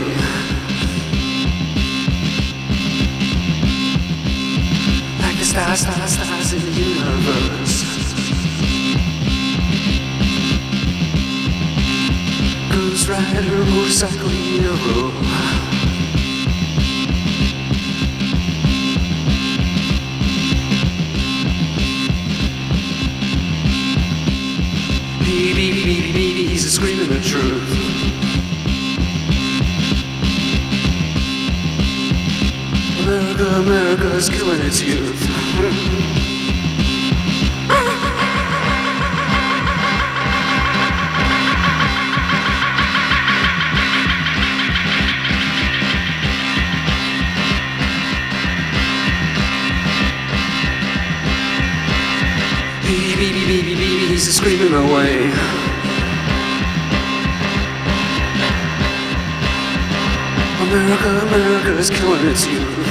Like 5.21 5.37
the 5.39 5.45
stars, 5.45 5.79
stars, 5.79 6.11
stars 6.11 6.53
in 6.53 6.59
the 6.59 6.71
universe. 6.71 7.83
Cruise 12.69 13.09
rider, 13.09 13.65
motorcycle 13.71 14.29
hero. 14.29 15.72
Baby, 25.43 25.73
baby, 25.73 26.13
baby, 26.13 26.47
he's 26.47 26.63
a 26.63 26.69
screaming 26.71 27.09
the 27.09 27.19
truth. 27.19 27.69
America, 33.03 33.45
America 33.59 34.15
is 34.15 34.29
killing 34.29 34.61
its 34.61 34.81
youth. 34.81 36.12
Screaming 54.43 54.73
away. 54.73 55.31
America, 60.59 61.09
America 61.27 61.77
is 61.77 61.89
killing 61.89 62.27
its 62.27 62.45
youth. 62.45 62.87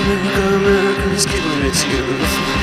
America, 0.00 0.42
America 0.56 1.10
is 1.12 1.26
killing 1.26 1.62
its 1.66 1.84
youth. 1.84 2.54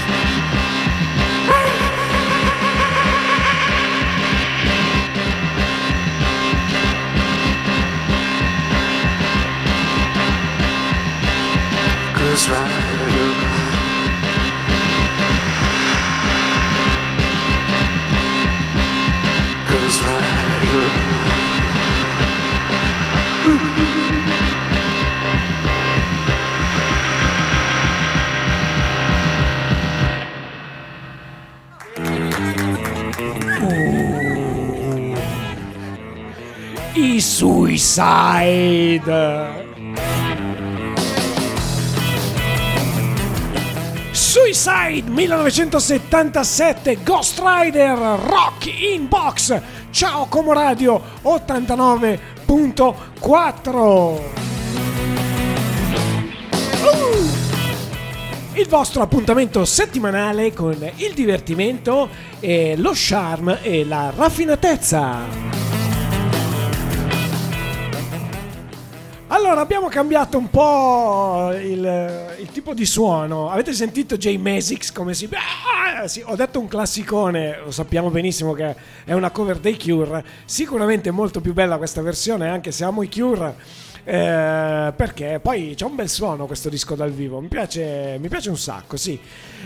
Cause 12.15 12.49
right 12.49 12.90
Suicide. 37.81 39.09
Suicide 44.51 45.09
1977 45.09 47.03
Ghost 47.03 47.41
Rider 47.41 47.97
Rock 47.97 48.65
in 48.65 49.07
Box 49.07 49.57
Ciao 49.91 50.25
Como 50.25 50.51
Radio 50.51 51.01
89.4 51.23 53.69
Uh! 53.69 54.19
Il 58.55 58.67
vostro 58.67 59.01
appuntamento 59.01 59.63
settimanale 59.63 60.51
con 60.51 60.75
il 60.95 61.13
divertimento, 61.13 62.09
lo 62.75 62.91
charme 62.93 63.63
e 63.63 63.85
la 63.85 64.11
raffinatezza. 64.13 65.60
Allora, 69.33 69.61
abbiamo 69.61 69.87
cambiato 69.87 70.37
un 70.37 70.49
po' 70.49 71.53
il, 71.53 72.35
il 72.37 72.49
tipo 72.51 72.73
di 72.73 72.85
suono. 72.85 73.49
Avete 73.49 73.71
sentito 73.71 74.17
Jay 74.17 74.35
Mesix 74.35 74.91
come 74.91 75.13
si... 75.13 75.29
Ah, 75.31 76.05
sì, 76.05 76.21
ho 76.25 76.35
detto 76.35 76.59
un 76.59 76.67
classicone, 76.67 77.59
lo 77.63 77.71
sappiamo 77.71 78.09
benissimo 78.09 78.51
che 78.51 78.75
è 79.05 79.13
una 79.13 79.31
cover 79.31 79.59
dei 79.59 79.79
Cure. 79.79 80.21
Sicuramente 80.43 81.11
molto 81.11 81.39
più 81.39 81.53
bella 81.53 81.77
questa 81.77 82.01
versione, 82.01 82.49
anche 82.49 82.73
se 82.73 82.83
amo 82.83 83.03
i 83.03 83.09
Cure. 83.09 83.55
eh, 84.03 84.91
perché 84.93 85.39
poi 85.41 85.75
c'è 85.77 85.85
un 85.85 85.95
bel 85.95 86.09
suono 86.09 86.45
questo 86.45 86.67
disco 86.67 86.95
dal 86.95 87.11
vivo, 87.11 87.39
mi 87.39 87.47
piace, 87.47 88.17
mi 88.19 88.27
piace 88.27 88.49
un 88.49 88.57
sacco, 88.57 88.97
sì. 88.97 89.17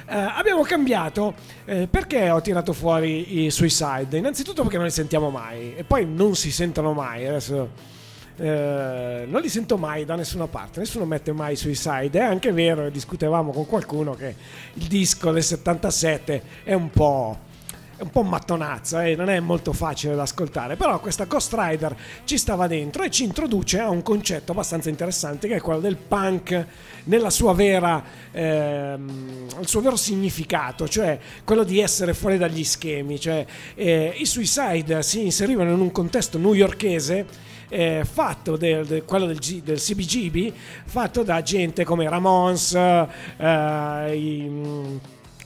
Eh, 0.08 0.16
abbiamo 0.16 0.62
cambiato 0.62 1.34
eh, 1.66 1.88
perché 1.90 2.30
ho 2.30 2.40
tirato 2.40 2.72
fuori 2.72 3.46
i 3.46 3.50
Suicide? 3.50 4.16
Innanzitutto 4.16 4.62
perché 4.62 4.78
non 4.78 4.86
li 4.86 4.92
sentiamo 4.92 5.32
mai 5.32 5.74
e 5.76 5.84
poi 5.84 6.06
non 6.06 6.36
si 6.36 6.52
sentono 6.52 6.94
mai. 6.94 7.26
Adesso 7.26 7.94
eh, 8.38 9.26
non 9.28 9.42
li 9.42 9.50
sento 9.50 9.78
mai 9.78 10.04
da 10.04 10.16
nessuna 10.16 10.48
parte, 10.48 10.80
nessuno 10.80 11.06
mette 11.06 11.32
mai 11.32 11.56
Suicide. 11.56 12.20
È 12.20 12.24
anche 12.24 12.52
vero, 12.52 12.90
discutevamo 12.90 13.52
con 13.52 13.66
qualcuno 13.66 14.14
che 14.14 14.36
il 14.74 14.88
disco 14.88 15.32
del 15.32 15.44
77 15.44 16.42
è 16.64 16.74
un 16.74 16.90
po'. 16.90 17.54
È 17.98 18.02
un 18.02 18.10
po' 18.10 18.24
mattonazza 18.24 19.06
e 19.06 19.16
non 19.16 19.30
è 19.30 19.40
molto 19.40 19.72
facile 19.72 20.16
da 20.16 20.24
ascoltare, 20.24 20.76
però 20.76 21.00
questa 21.00 21.24
Ghost 21.24 21.56
Rider 21.58 21.96
ci 22.26 22.38
stava 22.38 22.68
dentro 22.68 23.04
e 23.04 23.10
ci 23.10 23.24
introduce 23.24 23.80
a 23.80 23.90
un 23.90 24.02
concetto 24.02 24.52
abbastanza 24.52 24.90
interessante 24.90 25.48
che 25.48 25.56
è 25.56 25.62
quello 25.62 25.80
del 25.80 25.96
punk 25.96 26.66
nella 27.06 27.30
sua 27.30 27.54
vera, 27.54 28.04
ehm, 28.32 29.48
il 29.62 29.68
suo 29.70 29.80
vero 29.80 29.96
significato, 29.96 30.90
cioè 30.90 31.18
quello 31.46 31.64
di 31.64 31.80
essere 31.80 32.14
fuori 32.14 32.38
dagli 32.38 32.66
schemi. 32.66 33.18
Cioè, 33.18 33.46
eh, 33.76 34.14
I 34.18 34.26
Suicide 34.26 35.02
si 35.02 35.24
inserivano 35.24 35.72
in 35.72 35.80
un 35.80 35.94
contesto 35.94 36.38
newyorkese 36.38 37.54
eh, 37.70 38.04
fatto 38.10 38.58
del, 38.58 38.86
del- 38.86 39.06
quello 39.06 39.26
del, 39.26 39.40
G- 39.40 39.62
del 39.64 39.80
CBGB 39.80 40.54
fatto 40.86 41.24
da 41.24 41.42
gente 41.42 41.84
come 41.84 42.08
Ramones 42.10 42.74
eh, 42.74 44.16
i, 44.16 45.00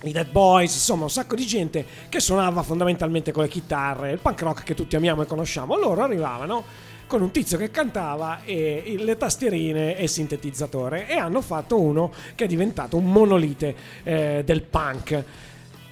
i 0.03 0.11
Dead 0.11 0.29
Boys, 0.29 0.73
insomma 0.73 1.03
un 1.03 1.09
sacco 1.09 1.35
di 1.35 1.45
gente 1.45 1.85
che 2.09 2.19
suonava 2.19 2.63
fondamentalmente 2.63 3.31
con 3.31 3.43
le 3.43 3.49
chitarre, 3.49 4.11
il 4.11 4.19
punk 4.19 4.41
rock 4.41 4.63
che 4.63 4.73
tutti 4.75 4.95
amiamo 4.95 5.21
e 5.23 5.25
conosciamo. 5.25 5.75
Loro 5.77 6.01
arrivavano 6.03 6.63
con 7.07 7.21
un 7.23 7.31
tizio 7.31 7.57
che 7.57 7.71
cantava 7.71 8.43
e 8.43 8.95
le 8.99 9.17
tastierine 9.17 9.97
e 9.97 10.03
il 10.03 10.09
sintetizzatore 10.09 11.07
e 11.07 11.15
hanno 11.15 11.41
fatto 11.41 11.79
uno 11.79 12.13
che 12.35 12.43
è 12.43 12.47
diventato 12.47 12.97
un 12.97 13.05
monolite 13.05 13.75
eh, 14.03 14.43
del 14.45 14.61
punk. 14.61 15.23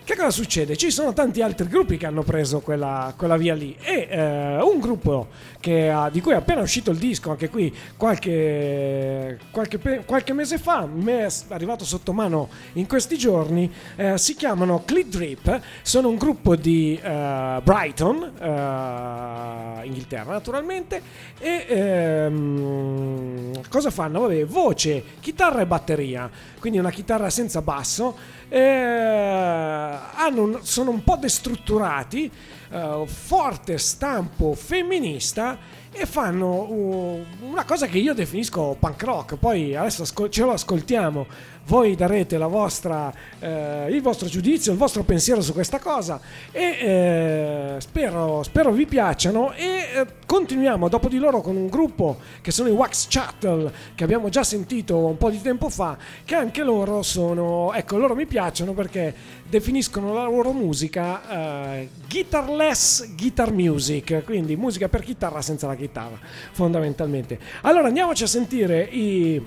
Che 0.08 0.16
cosa 0.16 0.30
succede? 0.30 0.78
Ci 0.78 0.90
sono 0.90 1.12
tanti 1.12 1.42
altri 1.42 1.68
gruppi 1.68 1.98
che 1.98 2.06
hanno 2.06 2.24
preso 2.24 2.62
quella, 2.62 3.14
quella 3.18 3.36
via 3.36 3.54
lì 3.54 3.76
e 3.82 4.08
eh, 4.10 4.62
un 4.62 4.80
gruppo 4.80 5.28
ha- 5.68 6.10
di 6.10 6.22
cui 6.22 6.32
è 6.32 6.36
appena 6.36 6.62
uscito 6.62 6.92
il 6.92 6.98
disco, 6.98 7.32
anche 7.32 7.50
qui 7.50 7.76
qualche, 7.98 9.38
qualche, 9.52 10.06
qualche 10.06 10.32
mese 10.32 10.60
fa, 10.60 10.86
mi 10.86 11.12
è 11.12 11.28
arrivato 11.50 11.84
sotto 11.84 12.14
mano 12.14 12.48
in 12.74 12.88
questi 12.88 13.18
giorni, 13.18 13.70
eh, 13.98 14.18
si 14.18 14.36
chiamano 14.36 14.84
Clit 14.86 15.08
Drip, 15.08 15.60
sono 15.82 16.08
un 16.08 16.16
gruppo 16.16 16.56
di 16.56 16.98
eh, 17.02 17.60
Brighton, 17.62 18.32
eh, 18.40 19.86
Inghilterra 19.88 20.32
naturalmente, 20.32 21.02
e 21.38 21.66
ehm, 21.68 23.70
cosa 23.70 23.90
fanno? 23.90 24.22
Vabbè, 24.22 24.46
voce, 24.46 25.04
chitarra 25.20 25.60
e 25.60 25.66
batteria, 25.66 26.30
quindi 26.60 26.80
una 26.80 26.92
chitarra 26.92 27.30
senza 27.30 27.62
basso 27.62 28.36
eh, 28.50 29.98
un- 30.42 30.60
sono 30.62 30.92
un 30.92 31.04
po' 31.04 31.16
destrutturati, 31.18 32.30
eh, 32.72 33.04
forte 33.06 33.78
stampo 33.78 34.54
femminista 34.54 35.58
e 35.92 36.06
fanno 36.06 36.62
uh, 36.70 37.26
una 37.42 37.64
cosa 37.66 37.88
che 37.88 37.98
io 37.98 38.14
definisco 38.14 38.76
punk 38.80 39.02
rock. 39.04 39.36
Poi 39.38 39.76
adesso 39.76 40.04
ascol- 40.04 40.30
ce 40.30 40.44
lo 40.44 40.52
ascoltiamo. 40.52 41.26
Voi 41.68 41.96
darete 41.96 42.38
vostra, 42.38 43.14
eh, 43.40 43.88
il 43.90 44.02
vostro 44.02 44.28
giudizio, 44.28 44.72
il 44.72 44.78
vostro 44.78 45.04
pensiero 45.04 45.42
su 45.42 45.54
questa 45.54 45.80
cosa 45.80 46.20
e 46.52 46.62
eh, 46.62 47.76
spero, 47.80 48.42
spero 48.44 48.72
vi 48.72 48.86
piacciono 48.86 49.54
e 49.54 49.66
eh, 49.66 50.06
continuiamo 50.26 50.88
dopo 50.88 51.10
di 51.10 51.18
loro 51.18 51.42
con 51.42 51.56
un 51.56 51.68
gruppo 51.68 52.18
che 52.42 52.52
sono 52.52 52.70
i 52.70 52.72
Wax 52.72 53.08
Chattel 53.10 53.72
che 53.96 54.04
abbiamo 54.04 54.30
già 54.30 54.44
sentito 54.44 54.98
un 54.98 55.18
po' 55.18 55.30
di 55.30 55.42
tempo 55.42 55.70
fa 55.70 55.98
che 56.24 56.36
anche 56.36 56.64
loro 56.64 57.04
sono, 57.04 57.74
ecco 57.74 57.98
loro 57.98 58.16
mi 58.16 58.26
piacciono 58.26 58.74
perché 58.74 59.14
definiscono 59.50 60.14
la 60.14 60.24
loro 60.24 60.54
musica 60.54 61.78
eh, 61.80 61.90
guitarless 62.10 63.14
guitar 63.16 63.52
music, 63.52 64.24
quindi 64.24 64.56
musica 64.56 64.88
per 64.88 65.04
chitarra 65.04 65.42
senza 65.42 65.68
la 65.68 65.76
chitarra 65.76 66.18
fondamentalmente. 66.52 67.38
Allora 67.62 67.88
andiamoci 67.88 68.24
a 68.24 68.28
sentire 68.28 68.84
i 68.84 69.38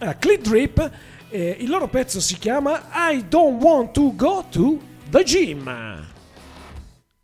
uh, 0.00 0.14
Clit 0.18 0.40
Drip, 0.40 0.90
eh, 1.34 1.56
il 1.58 1.68
loro 1.68 1.88
pezzo 1.88 2.20
si 2.20 2.38
chiama 2.38 2.84
I 2.92 3.26
Don't 3.28 3.60
Want 3.60 3.90
to 3.94 4.14
Go 4.14 4.44
to 4.50 4.80
the 5.10 5.24
Gym. 5.24 6.06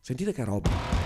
Sentite 0.01 0.33
che 0.33 0.45
roba. 0.45 0.99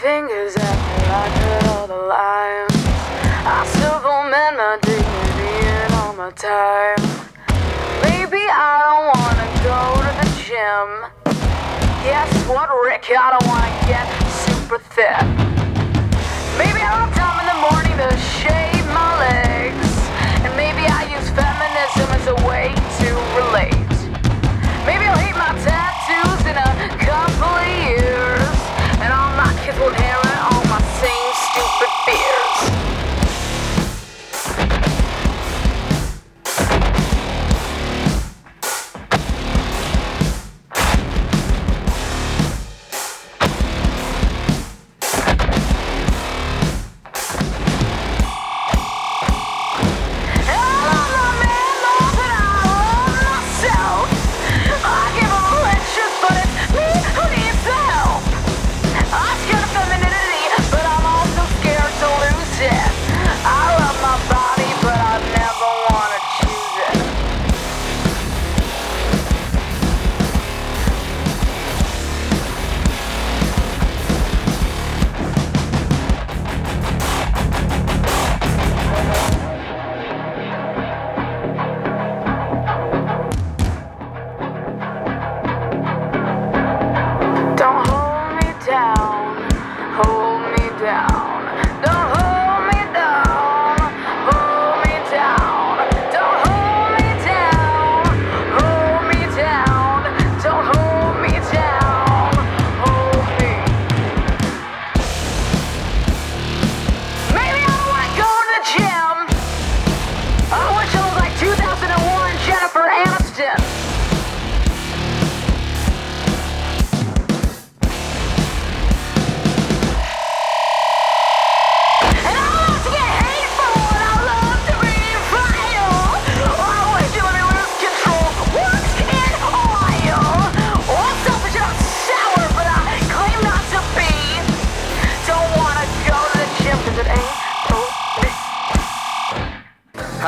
Fingers 0.00 0.56
after 0.56 1.12
I 1.12 1.28
cut 1.28 1.66
all 1.68 1.86
the 1.86 1.94
lines. 1.94 2.71
Time. 6.62 7.02
Maybe 8.06 8.38
I 8.38 8.72
don't 8.86 9.06
wanna 9.18 9.48
go 9.66 9.80
to 10.06 10.10
the 10.20 10.28
gym. 10.46 10.88
Guess 12.06 12.30
what, 12.46 12.68
Rick? 12.86 13.04
I 13.10 13.30
don't 13.34 13.48
wanna 13.50 13.72
get 13.90 14.06
super 14.46 14.78
fit. 14.78 15.11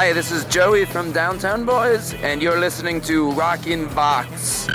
Hi, 0.05 0.13
this 0.13 0.33
is 0.33 0.45
Joey 0.45 0.85
from 0.85 1.13
Downtown 1.13 1.65
Boys, 1.65 2.13
and 2.21 2.43
you're 2.43 2.61
listening 2.61 3.01
to 3.09 3.31
Rockin' 3.31 3.87
Box. 3.95 4.69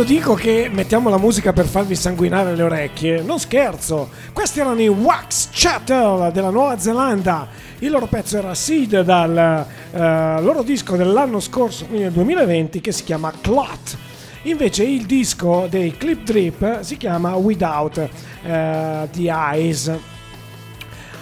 Quando 0.00 0.18
dico 0.18 0.32
che 0.32 0.70
mettiamo 0.72 1.10
la 1.10 1.18
musica 1.18 1.52
per 1.52 1.66
farvi 1.66 1.94
sanguinare 1.94 2.56
le 2.56 2.62
orecchie, 2.62 3.20
non 3.20 3.38
scherzo. 3.38 4.08
Questi 4.32 4.60
erano 4.60 4.80
i 4.80 4.88
Wax 4.88 5.50
Chattel 5.52 6.32
della 6.32 6.48
Nuova 6.48 6.78
Zelanda. 6.78 7.46
Il 7.80 7.90
loro 7.90 8.06
pezzo 8.06 8.38
era 8.38 8.54
Seed 8.54 9.02
dal 9.02 9.36
eh, 9.36 9.98
loro 10.40 10.62
disco 10.62 10.96
dell'anno 10.96 11.38
scorso, 11.38 11.84
quindi 11.84 12.04
nel 12.04 12.12
2020, 12.12 12.80
che 12.80 12.92
si 12.92 13.04
chiama 13.04 13.30
Clot. 13.42 13.98
Invece 14.44 14.84
il 14.84 15.04
disco 15.04 15.66
dei 15.68 15.94
Clip 15.94 16.22
Drip 16.22 16.80
si 16.80 16.96
chiama 16.96 17.34
Without 17.34 17.98
eh, 17.98 19.06
the 19.12 19.28
Eyes. 19.28 19.92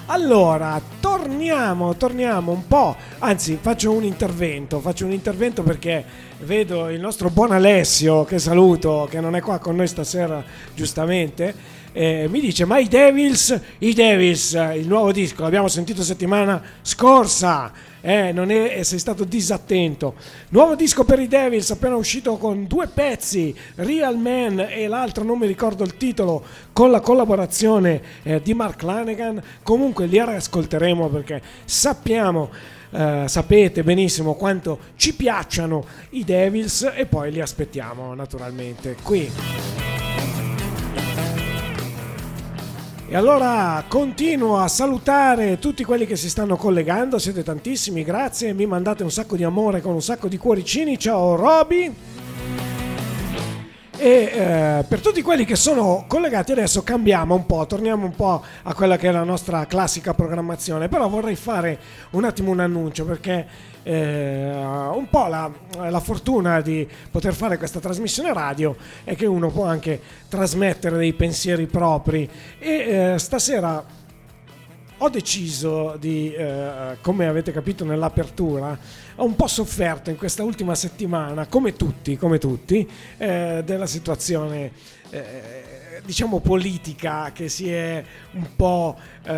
Allora, 0.07 0.81
torniamo, 1.01 1.97
torniamo 1.97 2.53
un 2.53 2.67
po', 2.69 2.95
anzi 3.19 3.59
faccio 3.61 3.91
un 3.91 4.05
intervento, 4.05 4.79
faccio 4.79 5.05
un 5.05 5.13
intervento 5.13 5.65
perché 5.65 6.28
vedo 6.41 6.89
il 6.89 7.01
nostro 7.01 7.31
buon 7.31 7.53
Alessio, 7.53 8.25
che 8.25 8.39
saluto, 8.39 9.09
che 9.11 9.21
non 9.21 9.35
è 9.35 9.41
qua 9.41 9.59
con 9.59 9.77
noi 9.77 9.89
stasera 9.89 10.45
giustamente, 10.75 11.77
eh, 11.93 12.27
mi 12.29 12.41
dice 12.41 12.65
ma 12.65 12.79
i 12.79 12.87
Devils, 12.87 13.61
i 13.79 13.93
Devils, 13.93 14.53
il 14.75 14.87
nuovo 14.87 15.11
disco, 15.11 15.43
l'abbiamo 15.43 15.69
sentito 15.69 16.03
settimana 16.03 16.63
scorsa, 16.83 17.73
eh, 18.01 18.31
non 18.31 18.51
è, 18.53 18.83
sei 18.85 19.01
stato 19.01 19.25
disattento. 19.25 20.15
Nuovo 20.51 20.77
disco 20.77 21.03
per 21.03 21.19
i 21.19 21.27
Devils, 21.27 21.71
appena 21.71 21.97
uscito 21.97 22.37
con 22.37 22.67
due 22.67 22.87
pezzi, 22.87 23.55
Real 23.77 24.17
Man 24.17 24.65
e 24.69 24.87
l'altro, 24.87 25.25
non 25.25 25.39
mi 25.39 25.47
ricordo 25.47 25.83
il 25.83 25.97
titolo, 25.97 26.45
con 26.73 26.93
la 26.93 27.01
collaborazione 27.01 28.01
eh, 28.23 28.41
di 28.41 28.55
Mark 28.55 28.83
Lanegan. 28.83 29.43
Comunque 29.65 30.07
li 30.07 30.21
ascolteremo 30.21 31.09
perché 31.09 31.43
sappiamo. 31.65 32.77
Eh, 32.91 33.25
sapete 33.27 33.83
benissimo 33.83 34.35
quanto 34.35 34.79
ci 34.97 35.15
piacciono 35.15 35.85
i 36.11 36.25
Devils 36.25 36.91
e 36.95 37.07
poi 37.07 37.31
li 37.31 37.41
aspettiamo 37.41 38.15
naturalmente 38.15 38.97
qui. 39.03 39.31
E 43.11 43.17
allora 43.17 43.83
continuo 43.89 44.59
a 44.59 44.69
salutare 44.69 45.59
tutti 45.59 45.83
quelli 45.83 46.05
che 46.05 46.17
si 46.17 46.29
stanno 46.29 46.57
collegando, 46.57 47.19
siete 47.19 47.43
tantissimi, 47.43 48.05
grazie, 48.05 48.53
mi 48.53 48.67
mandate 48.67 49.03
un 49.03 49.11
sacco 49.11 49.35
di 49.35 49.45
amore 49.45 49.81
con 49.81 49.95
un 49.95 50.03
sacco 50.03 50.29
di 50.29 50.37
cuoricini, 50.37 50.99
ciao 50.99 51.35
Roby. 51.35 52.18
E 54.01 54.31
eh, 54.33 54.85
per 54.87 55.01
tutti 55.01 55.23
quelli 55.23 55.45
che 55.45 55.57
sono 55.57 56.05
collegati 56.07 56.53
adesso 56.53 56.85
cambiamo 56.85 57.35
un 57.35 57.47
po', 57.47 57.67
torniamo 57.67 58.05
un 58.05 58.15
po' 58.15 58.45
a 58.63 58.73
quella 58.73 58.97
che 58.97 59.09
è 59.09 59.11
la 59.11 59.25
nostra 59.25 59.67
classica 59.67 60.15
programmazione, 60.15 60.87
però 60.87 61.09
vorrei 61.09 61.35
fare 61.35 61.79
un 62.11 62.23
attimo 62.23 62.53
un 62.53 62.61
annuncio 62.61 63.05
perché 63.05 63.45
eh, 63.83 64.53
un 64.55 65.09
po' 65.11 65.27
la, 65.27 65.51
la 65.89 65.99
fortuna 65.99 66.61
di 66.61 66.87
poter 67.11 67.35
fare 67.35 67.59
questa 67.59 67.81
trasmissione 67.81 68.33
radio 68.33 68.77
è 69.03 69.17
che 69.17 69.27
uno 69.27 69.51
può 69.51 69.65
anche 69.65 70.01
trasmettere 70.29 70.97
dei 70.97 71.13
pensieri 71.15 71.67
propri. 71.67 72.31
E 72.61 73.15
eh, 73.15 73.19
stasera 73.19 73.85
ho 74.99 75.09
deciso 75.09 75.97
di, 75.99 76.33
eh, 76.33 76.97
come 77.01 77.27
avete 77.27 77.53
capito 77.53 77.85
nell'apertura, 77.85 78.79
ho 79.17 79.25
un 79.25 79.37
po' 79.37 79.47
sofferto 79.47 80.11
in 80.11 80.17
questa 80.17 80.43
ultima 80.43 80.75
settimana, 80.75 81.47
come 81.47 81.75
tutti, 81.75 82.17
come 82.17 82.39
tutti, 82.39 82.89
eh, 83.17 83.63
della 83.65 83.87
situazione 83.87 84.73
eh, 85.11 86.01
diciamo 86.05 86.41
politica 86.41 87.33
che 87.33 87.49
si 87.49 87.71
è 87.71 88.03
un 88.33 88.49
po' 88.57 88.97
eh, 89.25 89.33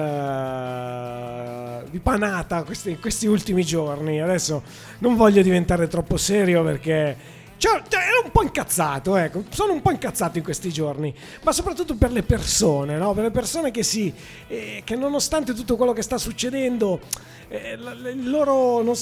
dipanata 1.91 2.63
questi, 2.63 2.97
questi 2.99 3.27
ultimi 3.27 3.65
giorni. 3.65 4.21
Adesso 4.21 4.63
non 4.99 5.17
voglio 5.17 5.43
diventare 5.43 5.89
troppo 5.89 6.17
serio 6.17 6.63
perché 6.63 7.40
cioè, 7.61 7.83
cioè, 7.89 8.01
ero 8.01 8.23
un 8.25 8.31
po' 8.31 8.43
incazzato, 8.43 9.17
ecco, 9.17 9.45
sono 9.51 9.75
un 9.75 9.83
po' 9.83 9.91
incazzato 9.91 10.39
in 10.39 10.45
questi 10.45 10.73
giorni, 10.73 11.15
ma 11.43 11.53
soprattutto 11.53 11.95
per 11.95 12.11
le 12.11 12.23
persone, 12.23 12.97
no? 12.97 13.13
Per 13.13 13.25
le 13.25 13.31
persone 13.31 13.71
che 13.71 13.83
sì, 13.83 14.11
eh, 14.47 14.81
che 14.83 14.97
nonostante 14.97 15.53
tutto 15.53 15.77
quello 15.77 15.93
che 15.93 16.01
sta 16.01 16.17
succedendo, 16.17 17.01
eh, 17.49 17.73
il, 17.73 18.31
loro, 18.31 18.81
non 18.81 18.95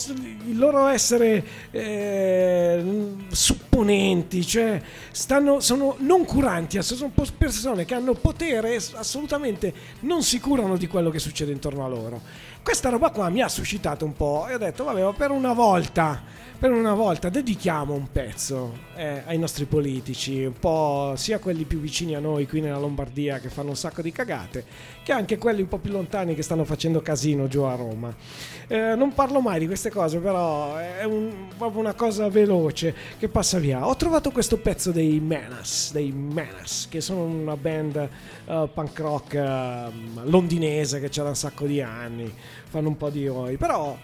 il, 0.46 0.58
loro, 0.58 0.88
essere 0.88 1.44
eh, 1.70 2.82
supponenti, 3.28 4.44
cioè 4.44 4.82
stanno, 5.12 5.60
sono 5.60 5.94
non 5.98 6.24
curanti, 6.24 6.82
sono 6.82 7.12
persone 7.38 7.84
che 7.84 7.94
hanno 7.94 8.14
potere 8.14 8.74
e 8.74 8.82
assolutamente 8.94 9.72
non 10.00 10.24
si 10.24 10.40
curano 10.40 10.76
di 10.76 10.88
quello 10.88 11.10
che 11.10 11.20
succede 11.20 11.52
intorno 11.52 11.84
a 11.84 11.88
loro. 11.88 12.20
Questa 12.60 12.88
roba 12.88 13.10
qua 13.10 13.28
mi 13.28 13.40
ha 13.40 13.48
suscitato 13.48 14.04
un 14.04 14.14
po' 14.14 14.48
e 14.48 14.54
ho 14.54 14.58
detto, 14.58 14.82
vabbè, 14.82 15.14
per 15.16 15.30
una 15.30 15.52
volta 15.52 16.46
per 16.58 16.72
una 16.72 16.94
volta 16.94 17.28
dedichiamo 17.28 17.94
un 17.94 18.10
pezzo 18.10 18.78
eh, 18.96 19.22
ai 19.26 19.38
nostri 19.38 19.64
politici, 19.64 20.44
un 20.44 20.58
po' 20.58 21.12
sia 21.14 21.38
quelli 21.38 21.62
più 21.62 21.78
vicini 21.78 22.16
a 22.16 22.18
noi 22.18 22.48
qui 22.48 22.60
nella 22.60 22.78
Lombardia 22.78 23.38
che 23.38 23.48
fanno 23.48 23.68
un 23.68 23.76
sacco 23.76 24.02
di 24.02 24.10
cagate, 24.10 24.64
che 25.04 25.12
anche 25.12 25.38
quelli 25.38 25.60
un 25.60 25.68
po' 25.68 25.78
più 25.78 25.92
lontani 25.92 26.34
che 26.34 26.42
stanno 26.42 26.64
facendo 26.64 27.00
casino 27.00 27.46
giù 27.46 27.62
a 27.62 27.76
Roma. 27.76 28.12
Eh, 28.66 28.96
non 28.96 29.14
parlo 29.14 29.40
mai 29.40 29.60
di 29.60 29.66
queste 29.66 29.90
cose, 29.90 30.18
però 30.18 30.74
è 30.76 31.04
un, 31.04 31.46
proprio 31.56 31.80
una 31.80 31.94
cosa 31.94 32.28
veloce 32.28 32.92
che 33.18 33.28
passa 33.28 33.60
via. 33.60 33.86
Ho 33.86 33.94
trovato 33.94 34.32
questo 34.32 34.56
pezzo 34.56 34.90
dei 34.90 35.20
Menas, 35.20 35.92
dei 35.92 36.10
Menas, 36.10 36.88
che 36.90 37.00
sono 37.00 37.22
una 37.22 37.56
band 37.56 38.08
uh, 38.46 38.68
punk 38.74 38.98
rock 38.98 39.34
uh, 39.34 40.28
londinese 40.28 40.98
che 40.98 41.08
c'è 41.08 41.22
da 41.22 41.28
un 41.28 41.36
sacco 41.36 41.66
di 41.66 41.80
anni, 41.80 42.34
fanno 42.68 42.88
un 42.88 42.96
po' 42.96 43.10
di 43.10 43.28
oi, 43.28 43.56
però 43.56 43.96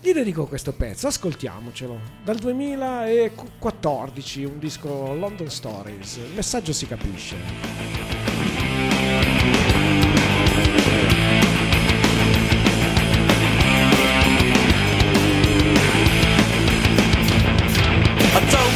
gli 0.00 0.12
dedico 0.12 0.46
questo 0.46 0.72
pezzo, 0.72 1.08
ascoltiamocelo. 1.08 2.00
Dal 2.24 2.36
2014, 2.36 4.44
un 4.44 4.58
disco 4.58 5.12
London 5.14 5.50
Stories. 5.50 6.16
Il 6.16 6.32
messaggio 6.34 6.72
si 6.72 6.86
capisce. 6.86 7.36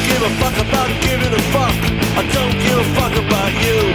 Give 0.04 0.24
a 0.26 0.30
fuck 0.38 0.56
about 0.58 0.88
giving 1.00 1.32
a 1.32 1.40
fuck. 1.50 1.74
I 2.16 2.22
don't 2.32 2.56
give 2.60 2.78
a 2.78 2.84
fuck 2.94 3.14
about 3.16 3.52
you. 3.64 3.92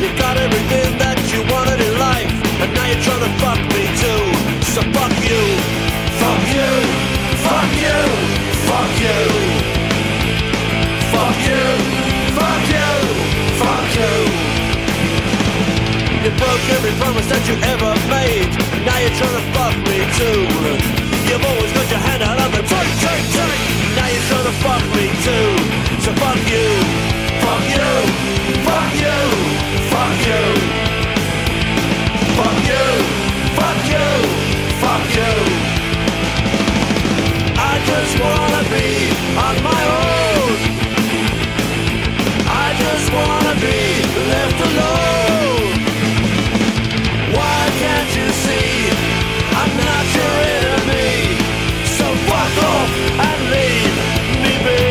You 0.00 0.10
got 0.16 0.36
everything 0.38 0.96
that 0.98 1.18
you 1.32 1.42
wanted 1.52 1.80
in 1.80 1.98
life, 1.98 2.30
and 2.60 2.72
now 2.72 2.86
you're 2.86 3.00
trying 3.02 3.20
to 3.20 3.28
fuck 3.38 3.58
me 3.74 3.86
too. 4.00 4.32
So 4.72 4.82
fuck 4.92 5.12
you. 5.22 5.81
Fuck 6.32 6.48
you, 6.48 6.72
fuck 7.44 7.72
you, 7.84 8.00
fuck 8.64 8.94
you. 9.04 9.20
Fuck 11.12 11.40
you, 11.44 11.64
fuck 12.32 12.64
you, 12.72 12.90
fuck 13.60 13.88
you. 14.00 14.14
You 16.24 16.30
broke 16.40 16.66
every 16.72 16.94
promise 16.96 17.28
that 17.28 17.44
you 17.44 17.56
ever 17.68 17.92
made. 18.08 18.48
Now 18.88 18.96
you're 18.96 19.12
trying 19.20 19.36
to 19.36 19.44
fuck 19.52 19.76
me 19.84 20.08
too. 20.16 20.40
You've 21.28 21.44
always 21.44 21.72
got 21.76 21.90
your 21.90 22.00
hand 22.00 22.22
out 22.22 22.40
on 22.40 22.50
the 22.50 22.62
take, 22.64 22.94
take, 23.04 23.26
take. 23.36 23.60
Now 23.92 24.08
you're 24.08 24.26
trying 24.32 24.48
to 24.48 24.56
fuck 24.64 24.82
me 24.96 25.12
too. 25.28 25.61
Just 38.12 38.24
wanna 38.24 38.62
be 38.68 39.08
on 39.40 39.56
my 39.64 39.82
own. 39.88 40.58
I 42.44 42.74
just 42.84 43.08
wanna 43.16 43.54
be 43.56 43.80
left 44.32 44.58
alone. 44.68 45.72
Why 47.32 47.60
can't 47.80 48.10
you 48.18 48.28
see 48.44 48.92
I'm 49.60 49.72
not 49.80 50.04
your 50.18 50.34
enemy? 50.60 51.40
So 51.96 52.06
fuck 52.28 52.54
off 52.72 52.90
and 53.28 53.40
leave 53.54 53.96
me 54.44 54.54
be. 54.66 54.82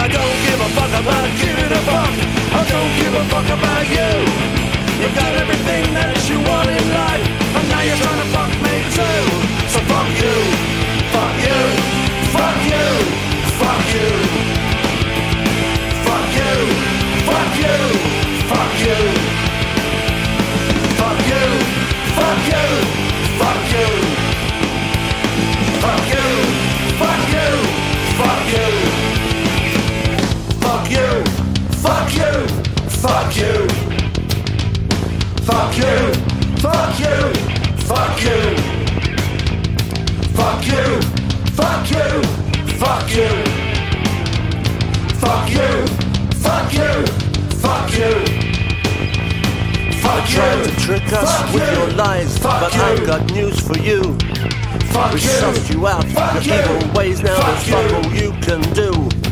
I 0.00 0.06
don't 0.16 0.38
give 0.46 0.60
a 0.64 0.70
fuck 0.76 0.92
about 1.02 1.28
giving 1.42 1.72
a 1.76 1.82
fuck. 1.90 2.14
I 2.56 2.62
don't 2.72 2.92
give 3.00 3.14
a 3.20 3.24
fuck 3.32 3.48
about 3.58 3.86
you. 3.96 4.12
You 5.02 5.08
got 5.12 5.32
everything 5.44 5.84
that 5.92 6.16
you 6.30 6.38
want 6.40 6.70
in 6.70 6.84
life, 6.88 7.26
and 7.56 7.68
now 7.68 7.82
you're 7.84 8.00
trying 8.00 8.22
to 8.24 8.28
fuck 8.32 8.52
me 8.64 8.74
too. 8.96 9.24
So 9.68 9.78
fuck 9.92 10.08
you, 10.24 10.65
fuck 33.36 33.44
you. 33.44 33.68
Fuck 35.44 35.76
you, 35.78 36.14
fuck 36.58 36.98
you, 37.00 37.16
fuck 37.84 38.22
you, 38.22 38.56
fuck 40.34 40.66
you, 40.66 41.00
Fuck 41.56 41.90
you. 41.90 42.22
Fuck 45.16 45.50
you. 45.50 45.86
Fuck 46.36 46.72
you. 46.72 47.06
Fuck 47.56 47.92
you. 47.92 48.12
Fuck 50.00 50.28
Trying 50.28 50.58
you. 50.58 50.64
to 50.66 50.76
trick 50.80 51.12
us 51.12 51.54
with 51.54 51.72
your 51.72 51.88
lies, 51.92 52.38
but. 52.38 52.74
I've 52.74 53.06
got 53.06 53.32
news 53.32 53.58
for 53.60 53.78
you. 53.78 54.02
Fuck 54.92 55.12
we 55.14 55.20
you. 55.20 55.28
sussed 55.28 55.72
you 55.72 55.86
out, 55.86 56.04
Fuck 56.04 56.44
your 56.44 56.56
you. 56.56 56.76
evil 56.76 56.92
ways 56.94 57.22
now, 57.22 57.36
Fuck 57.36 57.64
there's 57.64 57.68
fuck 57.68 57.90
you. 57.90 57.96
all 57.96 58.14
you 58.14 58.32
can 58.42 58.60
do. 58.74 59.25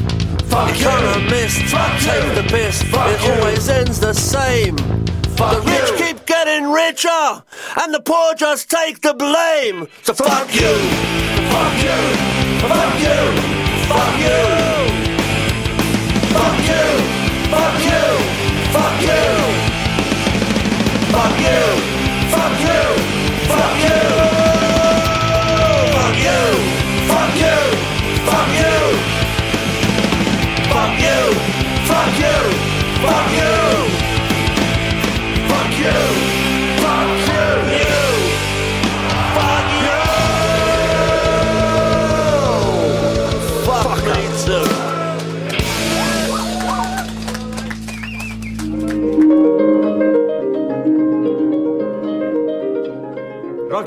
Fuck. 0.54 0.70
Economist, 0.80 1.62
Fuck 1.64 1.98
take 2.00 2.22
you. 2.22 2.34
the 2.40 2.48
piss, 2.48 2.82
Fuck 2.84 3.10
it 3.10 3.26
you. 3.26 3.32
always 3.32 3.68
ends 3.68 3.98
the 3.98 4.12
same. 4.14 4.76
Fuck 5.36 5.50
the 5.52 5.60
rich 5.68 5.90
you. 5.90 5.96
keep 6.06 6.26
getting 6.26 6.70
richer, 6.70 7.42
and 7.82 7.92
the 7.92 8.00
poor 8.00 8.34
just 8.36 8.70
take 8.70 9.00
the 9.00 9.14
blame. 9.14 9.88
So 10.04 10.14
fuck 10.14 10.54
you. 10.54 10.74
Fuck 11.50 11.74
you. 11.82 11.98
Fuck 12.70 13.00
you. 13.02 13.20
Fuck 13.90 14.20
you. 14.20 14.53
Fuck 14.53 14.53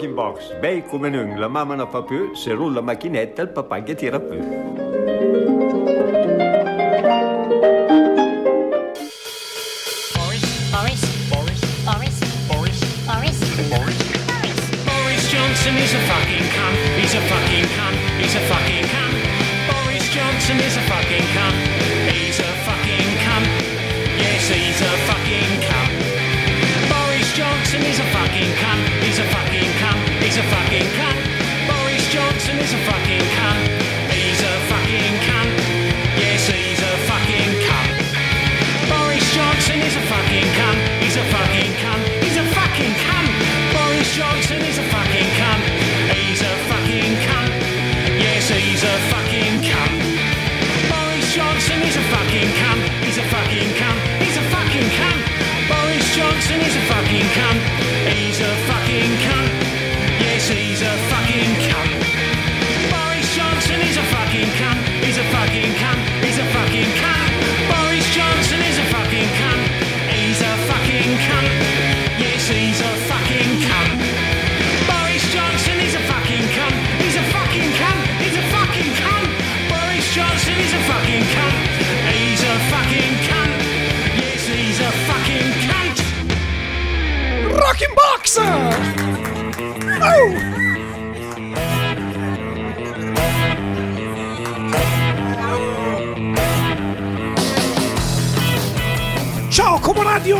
Rocking 0.08 0.14
Box, 0.14 0.54
bei 0.60 0.84
come 0.84 1.10
un, 1.10 1.38
la 1.38 1.48
mamma 1.48 1.76
non 1.76 1.90
fa 1.90 2.02
più, 2.02 2.34
se 2.34 2.54
rulla 2.54 2.82
macchinetta 2.82 3.42
il 3.42 3.50
papà 3.50 3.84
che 3.84 3.96
tira 3.96 4.20
più. 4.20 4.57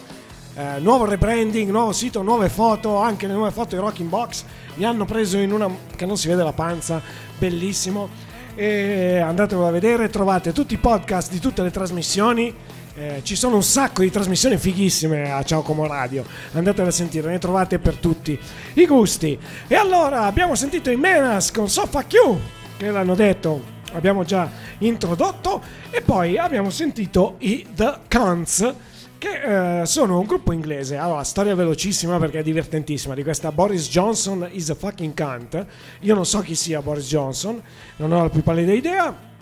eh, 0.54 0.78
nuovo 0.80 1.06
rebranding, 1.06 1.70
nuovo 1.70 1.92
sito, 1.92 2.20
nuove 2.22 2.50
foto, 2.50 2.98
anche 2.98 3.26
le 3.26 3.32
nuove 3.32 3.52
foto 3.52 3.74
di 3.74 3.80
Rocking 3.80 4.10
Box. 4.10 4.44
Mi 4.74 4.84
hanno 4.84 5.06
preso 5.06 5.38
in 5.38 5.50
una 5.50 5.74
che 5.96 6.04
non 6.04 6.18
si 6.18 6.28
vede 6.28 6.42
la 6.42 6.52
panza, 6.52 7.00
bellissimo. 7.38 8.10
E 8.54 9.18
andatevelo 9.18 9.66
a 9.66 9.70
vedere, 9.70 10.10
trovate 10.10 10.52
tutti 10.52 10.74
i 10.74 10.78
podcast 10.78 11.30
di 11.30 11.38
tutte 11.38 11.62
le 11.62 11.70
trasmissioni. 11.70 12.54
Eh, 12.96 13.22
ci 13.24 13.34
sono 13.34 13.56
un 13.56 13.64
sacco 13.64 14.02
di 14.02 14.10
trasmissioni 14.10 14.56
fighissime 14.56 15.32
a 15.32 15.42
Ciao 15.42 15.62
Como 15.62 15.84
Radio, 15.84 16.24
andatele 16.52 16.88
a 16.88 16.92
sentire, 16.92 17.28
ne 17.28 17.40
trovate 17.40 17.80
per 17.80 17.96
tutti 17.96 18.38
i 18.74 18.86
gusti. 18.86 19.36
E 19.66 19.74
allora 19.74 20.22
abbiamo 20.22 20.54
sentito 20.54 20.92
i 20.92 20.96
Menas 20.96 21.50
con 21.50 21.68
Sofa 21.68 22.04
Q, 22.04 22.36
che 22.76 22.92
l'hanno 22.92 23.16
detto, 23.16 23.60
abbiamo 23.94 24.22
già 24.22 24.48
introdotto, 24.78 25.60
e 25.90 26.02
poi 26.02 26.38
abbiamo 26.38 26.70
sentito 26.70 27.34
i 27.38 27.66
The 27.74 27.98
Cunts, 28.08 28.74
che 29.18 29.80
eh, 29.80 29.86
sono 29.86 30.20
un 30.20 30.26
gruppo 30.26 30.52
inglese. 30.52 30.96
Allora, 30.96 31.24
storia 31.24 31.56
velocissima 31.56 32.20
perché 32.20 32.38
è 32.38 32.42
divertentissima 32.44 33.14
di 33.14 33.24
questa 33.24 33.50
Boris 33.50 33.88
Johnson 33.88 34.46
is 34.52 34.70
a 34.70 34.76
fucking 34.76 35.14
cunt. 35.14 35.66
Io 36.02 36.14
non 36.14 36.24
so 36.24 36.38
chi 36.42 36.54
sia 36.54 36.80
Boris 36.80 37.08
Johnson, 37.08 37.60
non 37.96 38.12
ho 38.12 38.22
la 38.22 38.28
più 38.28 38.44
pallida 38.44 38.72
idea. 38.72 39.32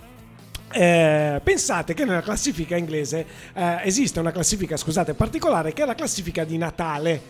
Eh, 0.73 1.41
pensate 1.43 1.95
che 1.95 2.05
nella 2.05 2.23
classifica 2.23 2.77
inglese 2.77 3.27
eh, 3.55 3.81
esiste 3.85 4.21
una 4.21 4.33
classifica, 4.33 4.77
scusate, 4.77 5.15
particolare 5.15 5.73
che 5.73 5.83
è 5.83 5.87
la 5.87 5.95
classifica 5.95 6.45
di 6.45 6.57
Natale 6.57 7.21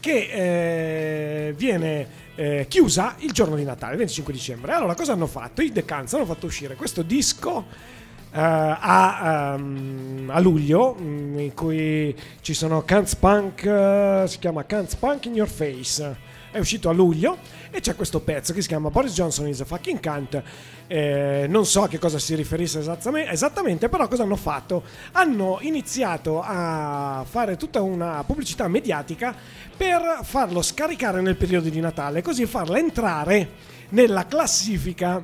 che 0.00 1.48
eh, 1.48 1.52
viene 1.54 2.06
eh, 2.36 2.66
chiusa 2.68 3.16
il 3.18 3.32
giorno 3.32 3.56
di 3.56 3.64
Natale, 3.64 3.92
il 3.92 3.98
25 3.98 4.32
dicembre. 4.32 4.72
Allora, 4.72 4.94
cosa 4.94 5.12
hanno 5.12 5.26
fatto? 5.26 5.62
I 5.62 5.72
The 5.72 5.84
Cans 5.84 6.14
hanno 6.14 6.26
fatto 6.26 6.46
uscire 6.46 6.76
questo 6.76 7.02
disco 7.02 7.64
eh, 8.32 8.38
a, 8.40 9.54
ehm, 9.54 10.30
a 10.32 10.38
luglio 10.38 10.96
mm, 11.00 11.38
in 11.38 11.54
cui 11.54 12.14
ci 12.40 12.54
sono 12.54 12.84
Cans 12.84 13.16
Punk, 13.16 13.64
eh, 13.64 14.24
si 14.26 14.38
chiama 14.38 14.64
Cans 14.64 14.94
Punk 14.94 15.24
in 15.26 15.34
Your 15.34 15.48
Face. 15.48 16.25
È 16.56 16.58
uscito 16.58 16.88
a 16.88 16.92
luglio 16.94 17.36
e 17.70 17.80
c'è 17.80 17.94
questo 17.94 18.20
pezzo 18.20 18.54
che 18.54 18.62
si 18.62 18.68
chiama 18.68 18.88
Boris 18.88 19.12
Johnson 19.12 19.46
is 19.46 19.60
a 19.60 19.66
fucking 19.66 20.00
cunt. 20.00 20.42
Eh, 20.86 21.44
non 21.50 21.66
so 21.66 21.82
a 21.82 21.88
che 21.88 21.98
cosa 21.98 22.18
si 22.18 22.34
riferisse 22.34 22.78
esattamente, 22.78 23.90
però 23.90 24.08
cosa 24.08 24.22
hanno 24.22 24.36
fatto? 24.36 24.82
Hanno 25.12 25.58
iniziato 25.60 26.40
a 26.42 27.26
fare 27.28 27.58
tutta 27.58 27.82
una 27.82 28.24
pubblicità 28.24 28.68
mediatica 28.68 29.36
per 29.76 30.20
farlo 30.22 30.62
scaricare 30.62 31.20
nel 31.20 31.36
periodo 31.36 31.68
di 31.68 31.78
Natale, 31.78 32.22
così 32.22 32.46
farla 32.46 32.78
entrare 32.78 33.50
nella 33.90 34.24
classifica 34.24 35.22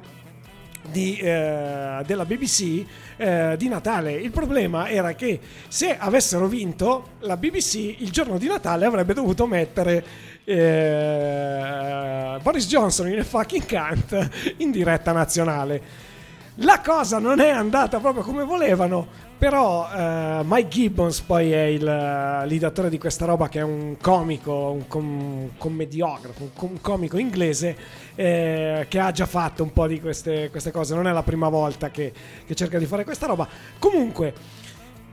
di, 0.90 1.16
eh, 1.16 2.02
della 2.04 2.24
BBC 2.24 2.84
eh, 3.16 3.54
di 3.56 3.68
Natale. 3.68 4.12
Il 4.12 4.30
problema 4.30 4.88
era 4.88 5.14
che 5.14 5.40
se 5.68 5.96
avessero 5.96 6.46
vinto 6.46 7.12
la 7.20 7.36
BBC 7.36 8.00
il 8.00 8.10
giorno 8.10 8.38
di 8.38 8.48
Natale 8.48 8.84
avrebbe 8.84 9.14
dovuto 9.14 9.46
mettere 9.46 10.04
eh, 10.44 12.38
Boris 12.42 12.66
Johnson 12.66 13.08
in 13.08 13.18
a 13.18 13.24
fucking 13.24 13.64
cunt 13.66 14.54
in 14.58 14.70
diretta 14.70 15.12
nazionale. 15.12 16.10
La 16.56 16.80
cosa 16.80 17.18
non 17.18 17.40
è 17.40 17.48
andata 17.48 17.98
proprio 17.98 18.22
come 18.22 18.44
volevano, 18.44 19.06
però 19.38 19.88
eh, 19.90 20.42
Mike 20.44 20.68
Gibbons 20.68 21.20
poi 21.20 21.50
è 21.50 21.62
il, 21.62 22.42
l'ideatore 22.46 22.90
di 22.90 22.98
questa 22.98 23.24
roba 23.24 23.48
che 23.48 23.60
è 23.60 23.62
un 23.62 23.96
comico, 23.98 24.70
un 24.70 24.86
com- 24.86 25.50
commediografo, 25.56 26.42
un, 26.42 26.52
com- 26.52 26.80
comico 26.80 27.16
inglese 27.16 27.76
eh, 28.14 28.84
che 28.86 28.98
ha 28.98 29.10
già 29.12 29.24
fatto 29.24 29.62
un 29.62 29.72
po' 29.72 29.86
di 29.86 29.98
queste, 29.98 30.50
queste 30.50 30.70
cose, 30.70 30.94
non 30.94 31.08
è 31.08 31.12
la 31.12 31.22
prima 31.22 31.48
volta 31.48 31.90
che, 31.90 32.12
che 32.46 32.54
cerca 32.54 32.78
di 32.78 32.84
fare 32.84 33.04
questa 33.04 33.26
roba. 33.26 33.48
Comunque, 33.78 34.34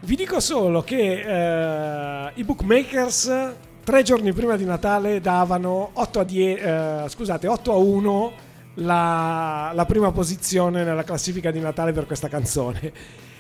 vi 0.02 0.16
dico 0.18 0.42
solo 0.42 0.82
che 0.82 1.22
eh, 2.26 2.32
i 2.36 2.44
bookmakers 2.44 3.56
tre 3.90 4.04
giorni 4.04 4.34
prima 4.34 4.56
di 4.56 4.66
Natale 4.66 5.20
davano 5.20 5.90
8 5.94 6.20
a, 6.20 6.24
10, 6.24 6.62
eh, 6.62 7.04
scusate, 7.08 7.48
8 7.48 7.72
a 7.72 7.76
1 7.78 8.34
la, 8.76 9.72
la 9.74 9.86
prima 9.86 10.12
posizione 10.12 10.84
nella 10.84 11.02
classifica 11.02 11.50
di 11.50 11.60
Natale 11.60 11.92
per 11.92 12.06
questa 12.06 12.28
canzone. 12.28 12.94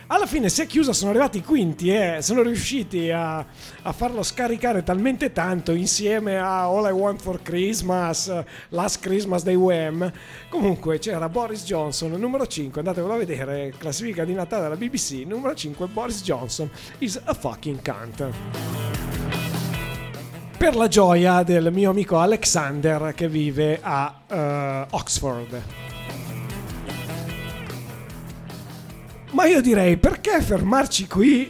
Alla 0.07 0.25
fine 0.25 0.49
si 0.49 0.63
è 0.63 0.65
chiusa, 0.65 0.91
sono 0.91 1.11
arrivati 1.11 1.37
i 1.37 1.43
quinti 1.43 1.93
e 1.93 2.17
sono 2.23 2.41
riusciti 2.41 3.11
a, 3.11 3.37
a, 3.37 3.91
farlo 3.91 4.23
scaricare 4.23 4.81
talmente 4.81 5.31
tanto 5.31 5.71
insieme 5.73 6.39
a 6.39 6.63
All 6.63 6.87
I 6.87 6.93
Want 6.93 7.21
for 7.21 7.43
Christmas, 7.43 8.33
Last 8.69 9.01
Christmas 9.01 9.43
dei 9.43 9.55
Wham. 9.55 10.11
Comunque 10.49 10.97
c'era 10.97 11.29
Boris 11.29 11.63
Johnson, 11.63 12.09
numero 12.13 12.47
5, 12.47 12.79
andatevelo 12.79 13.13
a 13.13 13.17
vedere, 13.17 13.71
classifica 13.77 14.25
di 14.25 14.33
Natale 14.33 14.63
della 14.63 14.77
BBC, 14.77 15.25
numero 15.27 15.53
5, 15.53 15.85
Boris 15.89 16.23
Johnson 16.23 16.67
is 16.97 17.21
a 17.23 17.35
fucking 17.35 17.79
cunt. 17.83 19.48
Per 20.59 20.75
la 20.75 20.89
gioia 20.89 21.41
del 21.43 21.71
mio 21.71 21.89
amico 21.89 22.19
Alexander 22.19 23.13
che 23.15 23.29
vive 23.29 23.79
a 23.81 24.13
uh, 24.27 24.93
Oxford. 24.93 25.61
Ma 29.31 29.45
io 29.45 29.61
direi 29.61 29.95
perché 29.95 30.41
fermarci 30.41 31.07
qui 31.07 31.49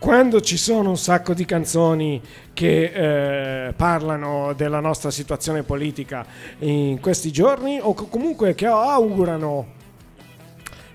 quando 0.00 0.40
ci 0.40 0.56
sono 0.56 0.88
un 0.88 0.98
sacco 0.98 1.32
di 1.32 1.44
canzoni 1.44 2.20
che 2.52 3.68
eh, 3.68 3.72
parlano 3.72 4.52
della 4.54 4.80
nostra 4.80 5.12
situazione 5.12 5.62
politica 5.62 6.26
in 6.58 6.98
questi 7.00 7.30
giorni 7.30 7.78
o 7.80 7.94
comunque 7.94 8.56
che 8.56 8.66
augurano 8.66 9.82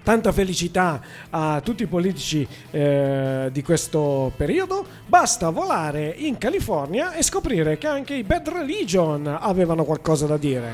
tanta 0.09 0.31
felicità 0.31 0.99
a 1.29 1.61
tutti 1.61 1.83
i 1.83 1.85
politici 1.85 2.47
eh, 2.71 3.49
di 3.51 3.61
questo 3.61 4.31
periodo, 4.35 4.83
basta 5.05 5.51
volare 5.51 6.15
in 6.17 6.39
California 6.39 7.13
e 7.13 7.21
scoprire 7.21 7.77
che 7.77 7.85
anche 7.85 8.15
i 8.15 8.23
Bad 8.23 8.49
Religion 8.49 9.27
avevano 9.39 9.83
qualcosa 9.83 10.25
da 10.25 10.37
dire. 10.37 10.71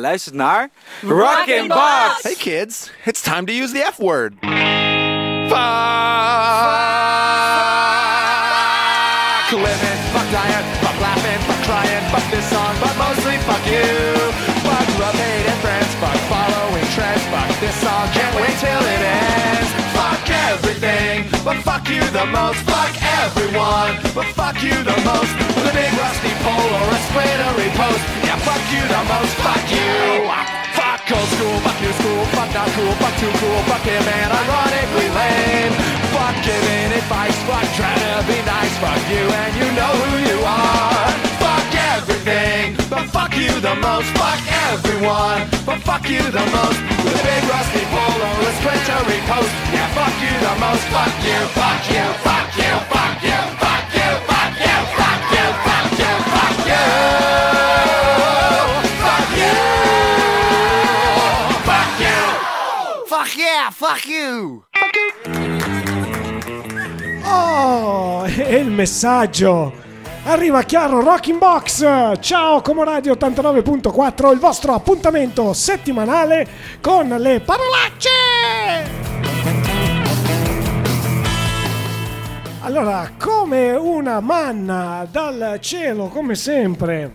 Luistert 0.00 0.34
naar 0.34 0.70
Rockin' 1.02 1.68
Box! 1.68 2.22
Hey 2.22 2.34
kids, 2.34 2.90
it's 3.04 3.22
time 3.22 3.46
to 3.46 3.52
use 3.52 3.72
the 3.72 3.84
F 3.92 3.98
word. 3.98 4.34
Fuck 4.40 5.58
women, 9.58 9.96
fuck 10.14 10.28
dying, 10.30 10.66
fuck 10.82 10.98
laughing, 11.00 11.40
fuck 11.46 11.60
crying, 11.66 12.04
fuck 12.12 12.26
this 12.30 12.46
song, 12.50 12.74
but 12.80 12.94
mostly 12.96 13.36
fuck 13.48 13.64
you. 13.66 14.14
Fuck 14.62 14.88
love, 15.02 15.14
hate, 15.14 15.46
and 15.50 15.60
friends, 15.64 15.90
fuck 15.98 16.18
following 16.30 16.86
trends, 16.94 17.24
fuck 17.34 17.50
this 17.60 17.74
song, 17.82 18.06
can't 18.14 18.34
wait 18.36 18.56
till 18.62 18.84
it 18.94 19.02
ends. 19.02 19.70
Fuck 19.96 20.30
everything, 20.52 21.26
but 21.44 21.56
fuck 21.66 21.88
you 21.88 22.02
the 22.10 22.26
most. 22.26 22.58
Fuck 22.68 22.94
everyone, 23.24 23.98
but 24.14 24.26
fuck 24.38 24.62
you 24.62 24.76
the 24.84 24.96
most. 25.02 25.32
With 25.56 25.70
a 25.70 25.74
big 25.74 25.92
rusty 25.98 26.32
pole 26.44 26.70
or 26.78 26.86
a 26.94 26.98
splintery 27.10 27.70
post, 27.74 27.98
yeah, 28.00 28.18
fuck 28.18 28.19
you 28.72 28.82
the 28.86 29.02
most. 29.10 29.34
Fuck 29.42 29.66
you. 29.70 30.50
Fuck 30.78 31.02
old 31.10 31.28
school, 31.34 31.56
fuck 31.66 31.78
new 31.82 31.92
school, 31.98 32.22
fuck 32.36 32.50
not 32.54 32.68
cool, 32.70 32.92
fuck 33.02 33.14
too 33.18 33.32
cool, 33.42 33.60
fuck 33.66 33.82
him 33.82 34.06
and 34.06 34.30
ironically 34.30 35.08
lame. 35.10 35.74
Fuck 36.14 36.36
giving 36.46 36.90
advice, 36.94 37.38
fuck 37.50 37.66
trying 37.74 37.98
to 37.98 38.22
be 38.30 38.38
nice, 38.46 38.74
fuck 38.78 39.02
you 39.10 39.24
and 39.26 39.52
you 39.58 39.68
know 39.74 39.92
who 40.02 40.10
you 40.30 40.38
are. 40.46 41.10
Fuck 41.42 41.70
everything, 41.94 42.76
but 42.88 43.04
fuck 43.10 43.34
you 43.34 43.50
the 43.60 43.74
most. 43.74 44.08
Fuck 44.14 44.42
everyone, 44.70 45.42
but 45.66 45.78
fuck 45.82 46.08
you 46.08 46.22
the 46.22 46.46
most. 46.54 46.78
With 47.02 47.18
a 47.18 47.22
big 47.26 47.42
rusty 47.50 47.84
pole 47.90 48.20
a 48.22 48.52
splintery 48.58 49.20
post, 49.30 49.52
yeah, 49.74 49.88
fuck 49.98 50.14
you 50.22 50.34
the 50.46 50.54
most. 50.62 50.84
Fuck 50.94 51.14
you, 51.26 51.38
fuck 51.58 51.82
you, 51.90 52.06
fuck 52.26 52.48
you, 52.56 52.72
fuck 52.92 53.18
you, 53.22 53.29
yeah, 63.40 63.70
fuck 63.70 64.06
you. 64.06 64.64
Oh, 67.24 68.26
e 68.26 68.56
il 68.56 68.70
messaggio! 68.70 69.72
Arriva 70.24 70.62
chiaro 70.62 71.00
Rocking 71.00 71.38
Box! 71.38 72.18
Ciao 72.20 72.60
Comoradio 72.60 73.14
89.4, 73.14 74.32
il 74.32 74.38
vostro 74.38 74.74
appuntamento 74.74 75.54
settimanale 75.54 76.46
con 76.82 77.08
le 77.08 77.40
parolacce! 77.40 78.08
Allora, 82.60 83.10
come 83.18 83.72
una 83.72 84.20
manna 84.20 85.08
dal 85.10 85.58
cielo, 85.62 86.08
come 86.08 86.34
sempre. 86.34 87.12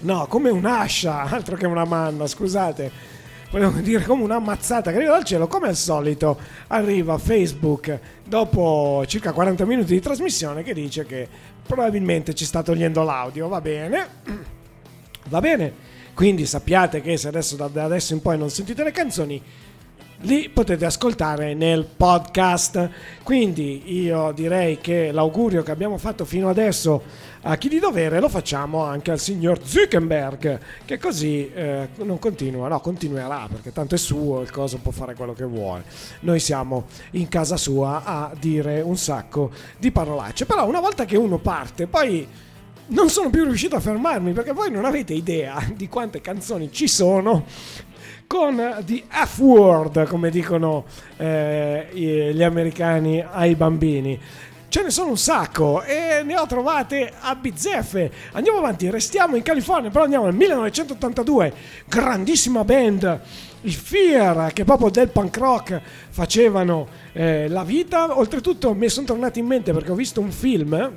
No, 0.00 0.26
come 0.26 0.48
un'ascia, 0.48 1.20
altro 1.28 1.56
che 1.56 1.66
una 1.66 1.84
manna, 1.84 2.26
scusate. 2.26 3.12
Volevo 3.54 3.78
dire 3.78 4.04
come 4.04 4.24
un'ammazzata 4.24 4.90
che 4.90 4.96
arriva 4.96 5.12
dal 5.12 5.22
cielo, 5.22 5.46
come 5.46 5.68
al 5.68 5.76
solito 5.76 6.36
arriva 6.66 7.16
Facebook 7.18 8.00
dopo 8.24 9.04
circa 9.06 9.30
40 9.30 9.64
minuti 9.64 9.94
di 9.94 10.00
trasmissione 10.00 10.64
che 10.64 10.74
dice 10.74 11.06
che 11.06 11.28
probabilmente 11.64 12.34
ci 12.34 12.44
sta 12.44 12.64
togliendo 12.64 13.04
l'audio, 13.04 13.46
va 13.46 13.60
bene, 13.60 14.08
va 15.28 15.40
bene, 15.40 15.72
quindi 16.14 16.46
sappiate 16.46 17.00
che 17.00 17.16
se 17.16 17.28
adesso 17.28 17.54
da 17.54 17.84
adesso 17.84 18.12
in 18.12 18.20
poi 18.20 18.36
non 18.36 18.50
sentite 18.50 18.82
le 18.82 18.90
canzoni, 18.90 19.40
li 20.24 20.48
potete 20.48 20.84
ascoltare 20.84 21.54
nel 21.54 21.84
podcast. 21.84 22.90
Quindi 23.22 24.02
io 24.02 24.32
direi 24.32 24.78
che 24.78 25.12
l'augurio 25.12 25.62
che 25.62 25.70
abbiamo 25.70 25.98
fatto 25.98 26.24
fino 26.24 26.48
adesso 26.48 27.02
a 27.42 27.56
chi 27.56 27.68
di 27.68 27.78
dovere 27.78 28.20
lo 28.20 28.30
facciamo 28.30 28.84
anche 28.84 29.10
al 29.10 29.18
signor 29.18 29.60
Zuckerberg, 29.62 30.60
che 30.86 30.98
così 30.98 31.50
eh, 31.52 31.88
non 31.96 32.18
continua, 32.18 32.68
no, 32.68 32.80
continuerà 32.80 33.46
perché 33.50 33.70
tanto 33.70 33.96
è 33.96 33.98
suo, 33.98 34.40
il 34.40 34.50
coso 34.50 34.78
può 34.78 34.92
fare 34.92 35.14
quello 35.14 35.34
che 35.34 35.44
vuole. 35.44 35.84
Noi 36.20 36.40
siamo 36.40 36.86
in 37.12 37.28
casa 37.28 37.58
sua 37.58 38.02
a 38.04 38.32
dire 38.38 38.80
un 38.80 38.96
sacco 38.96 39.50
di 39.78 39.90
parolacce, 39.90 40.46
però 40.46 40.66
una 40.66 40.80
volta 40.80 41.04
che 41.04 41.18
uno 41.18 41.38
parte, 41.38 41.86
poi 41.86 42.26
non 42.86 43.08
sono 43.08 43.30
più 43.30 43.44
riuscito 43.44 43.76
a 43.76 43.80
fermarmi 43.80 44.32
perché 44.32 44.52
voi 44.52 44.70
non 44.70 44.84
avete 44.84 45.14
idea 45.14 45.62
di 45.74 45.88
quante 45.88 46.20
canzoni 46.20 46.70
ci 46.70 46.86
sono 46.86 47.46
con 48.26 48.82
the 48.84 49.04
F-word, 49.08 50.06
come 50.06 50.30
dicono 50.30 50.84
eh, 51.16 51.88
gli 51.92 52.42
americani 52.42 53.24
ai 53.28 53.54
bambini. 53.54 54.18
Ce 54.74 54.82
ne 54.82 54.90
sono 54.90 55.10
un 55.10 55.16
sacco 55.16 55.82
e 55.84 56.22
ne 56.24 56.36
ho 56.36 56.46
trovate 56.46 57.12
a 57.20 57.36
bizzeffe. 57.36 58.10
Andiamo 58.32 58.58
avanti, 58.58 58.90
restiamo 58.90 59.36
in 59.36 59.42
California, 59.42 59.88
però 59.88 60.02
andiamo 60.02 60.24
nel 60.24 60.34
1982. 60.34 61.52
Grandissima 61.86 62.64
band, 62.64 63.20
i 63.60 63.70
Fear, 63.70 64.52
che 64.52 64.64
proprio 64.64 64.90
del 64.90 65.10
punk 65.10 65.36
rock 65.36 65.80
facevano 66.08 66.88
eh, 67.12 67.46
la 67.48 67.62
vita. 67.62 68.18
Oltretutto 68.18 68.74
mi 68.74 68.88
sono 68.88 69.06
tornati 69.06 69.38
in 69.38 69.46
mente 69.46 69.72
perché 69.72 69.92
ho 69.92 69.94
visto 69.94 70.20
un 70.20 70.32
film 70.32 70.92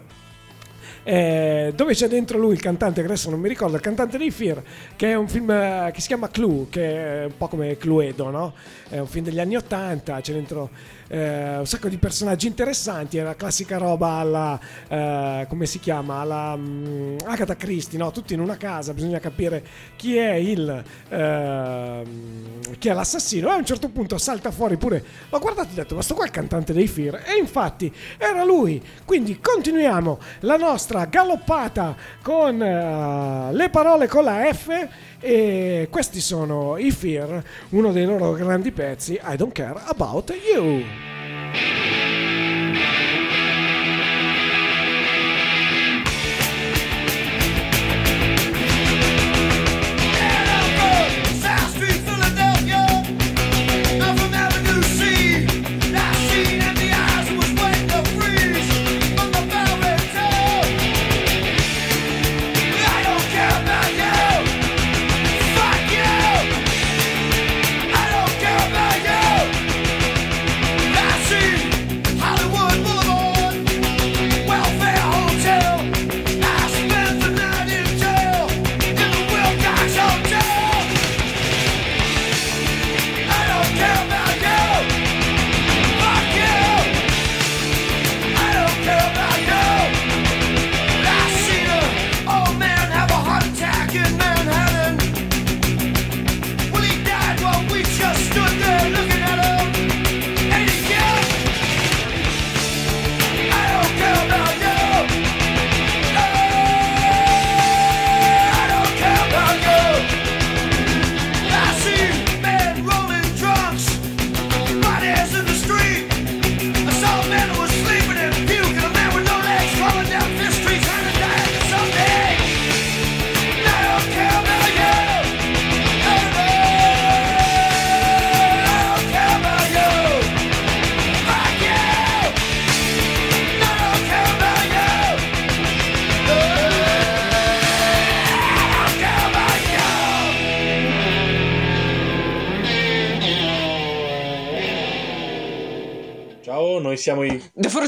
eh, 1.09 1.71
dove 1.73 1.93
c'è 1.93 2.09
dentro 2.09 2.37
lui 2.37 2.51
il 2.51 2.59
cantante, 2.59 2.99
che 2.99 3.07
adesso 3.07 3.29
non 3.29 3.39
mi 3.39 3.47
ricordo, 3.47 3.77
il 3.77 3.81
cantante 3.81 4.17
dei 4.17 4.29
Fear, 4.29 4.61
che 4.97 5.11
è 5.11 5.15
un 5.15 5.29
film 5.29 5.49
eh, 5.49 5.89
che 5.93 6.01
si 6.01 6.07
chiama 6.07 6.27
Clue, 6.27 6.65
che 6.69 7.21
è 7.21 7.23
un 7.23 7.37
po' 7.37 7.47
come 7.47 7.77
Cluedo, 7.77 8.29
no? 8.29 8.53
È 8.89 8.99
un 8.99 9.07
film 9.07 9.23
degli 9.23 9.39
anni 9.39 9.55
Ottanta, 9.55 10.19
c'è 10.19 10.33
dentro 10.33 10.69
eh, 11.07 11.57
un 11.57 11.65
sacco 11.65 11.89
di 11.89 11.97
personaggi 11.97 12.47
interessanti, 12.47 13.17
è 13.17 13.23
la 13.23 13.35
classica 13.35 13.77
roba 13.77 14.09
alla, 14.13 14.59
eh, 14.87 15.45
come 15.47 15.65
si 15.65 15.79
chiama, 15.79 16.19
alla 16.19 16.55
mm, 16.55 17.17
Agatha 17.25 17.55
Christie, 17.55 17.97
no? 17.97 18.11
Tutti 18.11 18.33
in 18.33 18.39
una 18.39 18.57
casa, 18.57 18.93
bisogna 18.93 19.19
capire 19.19 19.63
chi 19.95 20.17
è 20.17 20.33
il, 20.33 20.83
ehm, 21.09 22.77
chi 22.77 22.89
è 22.89 22.93
l'assassino, 22.93 23.49
e 23.49 23.51
a 23.51 23.55
un 23.55 23.65
certo 23.65 23.89
punto 23.89 24.17
salta 24.17 24.51
fuori 24.51 24.77
pure, 24.77 25.03
ho 25.29 25.39
guardato 25.39 25.69
e 25.69 25.71
ho 25.71 25.75
detto, 25.75 25.95
ma 25.95 26.01
sto 26.01 26.15
qua 26.15 26.23
è 26.23 26.27
il 26.27 26.33
cantante 26.33 26.73
dei 26.73 26.87
Fear, 26.87 27.23
e 27.25 27.37
infatti 27.39 27.93
era 28.17 28.43
lui, 28.43 28.81
quindi 29.05 29.39
continuiamo 29.39 30.19
la 30.41 30.57
nostra 30.57 31.05
galoppata 31.05 31.95
con 32.21 32.61
eh, 32.61 33.53
le 33.53 33.69
parole 33.69 34.07
con 34.07 34.23
la 34.23 34.53
F 34.53 34.87
e 35.19 35.87
questi 35.89 36.21
sono 36.21 36.77
i 36.77 36.91
Fear, 36.91 37.43
uno 37.69 37.91
dei 37.91 38.05
loro 38.05 38.33
grandi 38.33 38.71
pezzi, 38.71 39.13
I 39.13 39.35
Don't 39.35 39.51
Care 39.51 39.79
About 39.85 40.33
You. 40.53 40.83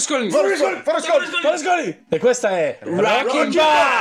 The 0.09 0.29
Forrescoli! 0.31 0.31
Forrescoli, 0.31 0.81
Forrescoli, 0.81 1.25
Forrescoli! 1.41 2.05
E 2.09 2.17
questa 2.17 2.49
è 2.49 2.79
Rocking 2.81 3.53
Box! 3.53 3.98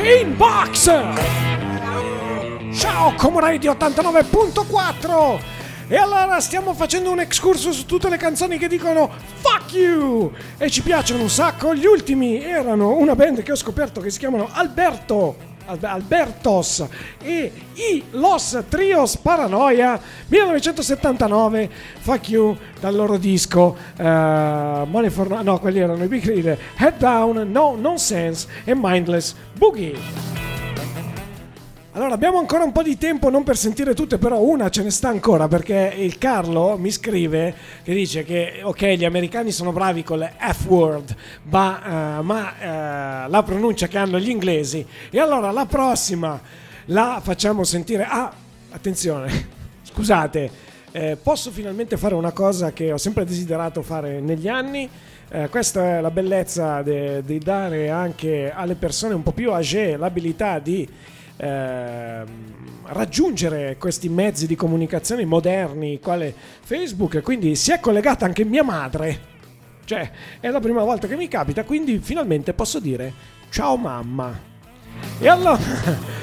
In 0.00 0.36
Box! 0.36 0.90
Ciao 2.74 3.14
Comradio 3.14 3.72
89.4! 3.72 5.40
E 5.88 5.96
allora 5.96 6.40
stiamo 6.40 6.72
facendo 6.72 7.10
un 7.10 7.20
excursus 7.20 7.76
su 7.76 7.84
tutte 7.84 8.08
le 8.08 8.16
canzoni 8.16 8.56
che 8.56 8.68
dicono 8.68 9.10
Fuck 9.40 9.74
you! 9.74 10.32
E 10.56 10.70
ci 10.70 10.82
piacciono 10.82 11.22
un 11.22 11.28
sacco. 11.28 11.74
Gli 11.74 11.84
ultimi 11.84 12.42
erano 12.42 12.96
una 12.96 13.14
band 13.14 13.42
che 13.42 13.52
ho 13.52 13.56
scoperto 13.56 14.00
che 14.00 14.10
si 14.10 14.18
chiamano 14.18 14.48
Alberto. 14.50 15.51
Albe- 15.72 15.86
Albertos 15.88 16.84
e 17.22 17.52
i 17.74 18.04
Los 18.12 18.58
Trios 18.68 19.16
Paranoia 19.16 19.98
1979 20.26 21.70
Fuck 22.00 22.28
You 22.28 22.56
dal 22.80 22.94
loro 22.94 23.16
disco 23.16 23.76
eh, 23.96 24.04
Money 24.04 25.10
for 25.10 25.42
No- 25.42 25.58
quelli 25.58 25.78
erano 25.80 26.04
i 26.04 26.08
Big 26.08 26.22
Head 26.76 26.96
Down 26.98 27.50
No 27.50 27.74
Nonsense 27.76 28.46
e 28.64 28.74
Mindless 28.74 29.34
Boogie 29.54 30.41
allora 31.94 32.14
abbiamo 32.14 32.38
ancora 32.38 32.64
un 32.64 32.72
po' 32.72 32.82
di 32.82 32.96
tempo 32.96 33.28
non 33.28 33.44
per 33.44 33.54
sentire 33.54 33.92
tutte, 33.92 34.16
però 34.16 34.40
una 34.40 34.70
ce 34.70 34.82
ne 34.82 34.90
sta 34.90 35.08
ancora 35.08 35.46
perché 35.46 35.92
il 35.94 36.16
Carlo 36.16 36.78
mi 36.78 36.90
scrive 36.90 37.54
che 37.82 37.92
dice 37.92 38.24
che 38.24 38.60
ok 38.62 38.82
gli 38.94 39.04
americani 39.04 39.50
sono 39.50 39.72
bravi 39.72 40.02
con 40.02 40.20
le 40.20 40.32
F-word, 40.38 41.14
ma, 41.50 42.18
eh, 42.18 42.22
ma 42.22 43.24
eh, 43.26 43.28
la 43.28 43.42
pronuncia 43.42 43.88
che 43.88 43.98
hanno 43.98 44.18
gli 44.18 44.30
inglesi 44.30 44.86
e 45.10 45.20
allora 45.20 45.50
la 45.50 45.66
prossima 45.66 46.40
la 46.86 47.20
facciamo 47.22 47.62
sentire. 47.62 48.06
Ah, 48.08 48.32
attenzione, 48.70 49.48
scusate, 49.84 50.50
eh, 50.92 51.18
posso 51.22 51.50
finalmente 51.50 51.98
fare 51.98 52.14
una 52.14 52.32
cosa 52.32 52.72
che 52.72 52.90
ho 52.90 52.98
sempre 52.98 53.26
desiderato 53.26 53.82
fare 53.82 54.18
negli 54.18 54.48
anni. 54.48 54.88
Eh, 55.28 55.48
questa 55.50 55.98
è 55.98 56.00
la 56.00 56.10
bellezza 56.10 56.80
di 56.80 57.38
dare 57.38 57.90
anche 57.90 58.50
alle 58.50 58.76
persone 58.76 59.12
un 59.12 59.22
po' 59.22 59.32
più 59.32 59.50
âgée 59.50 59.98
l'abilità 59.98 60.58
di 60.58 60.88
ehm, 61.42 62.26
raggiungere 62.84 63.76
questi 63.78 64.08
mezzi 64.08 64.46
di 64.46 64.54
comunicazione 64.54 65.24
moderni 65.24 65.98
quale 65.98 66.34
Facebook 66.62 67.20
quindi 67.20 67.56
si 67.56 67.72
è 67.72 67.80
collegata 67.80 68.24
anche 68.24 68.44
mia 68.44 68.62
madre 68.62 69.30
cioè 69.84 70.10
è 70.38 70.48
la 70.48 70.60
prima 70.60 70.84
volta 70.84 71.08
che 71.08 71.16
mi 71.16 71.28
capita 71.28 71.64
quindi 71.64 71.98
finalmente 71.98 72.52
posso 72.52 72.78
dire 72.78 73.12
ciao 73.50 73.76
mamma 73.76 74.38
e 75.18 75.28
allora 75.28 76.20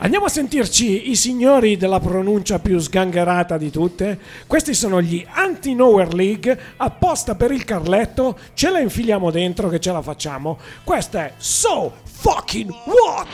Andiamo 0.00 0.26
a 0.26 0.28
sentirci 0.28 1.10
i 1.10 1.16
signori 1.16 1.76
della 1.76 1.98
pronuncia 1.98 2.60
più 2.60 2.78
sgangherata 2.78 3.58
di 3.58 3.68
tutte. 3.68 4.16
Questi 4.46 4.72
sono 4.72 5.02
gli 5.02 5.26
Anti-Nowhere 5.28 6.14
League, 6.14 6.58
apposta 6.76 7.34
per 7.34 7.50
il 7.50 7.64
Carletto, 7.64 8.38
ce 8.54 8.70
la 8.70 8.78
infiliamo 8.78 9.32
dentro 9.32 9.68
che 9.68 9.80
ce 9.80 9.90
la 9.90 10.00
facciamo. 10.00 10.56
Questa 10.84 11.24
è 11.24 11.32
So 11.36 11.94
Fucking 12.22 12.70
What? 12.84 13.28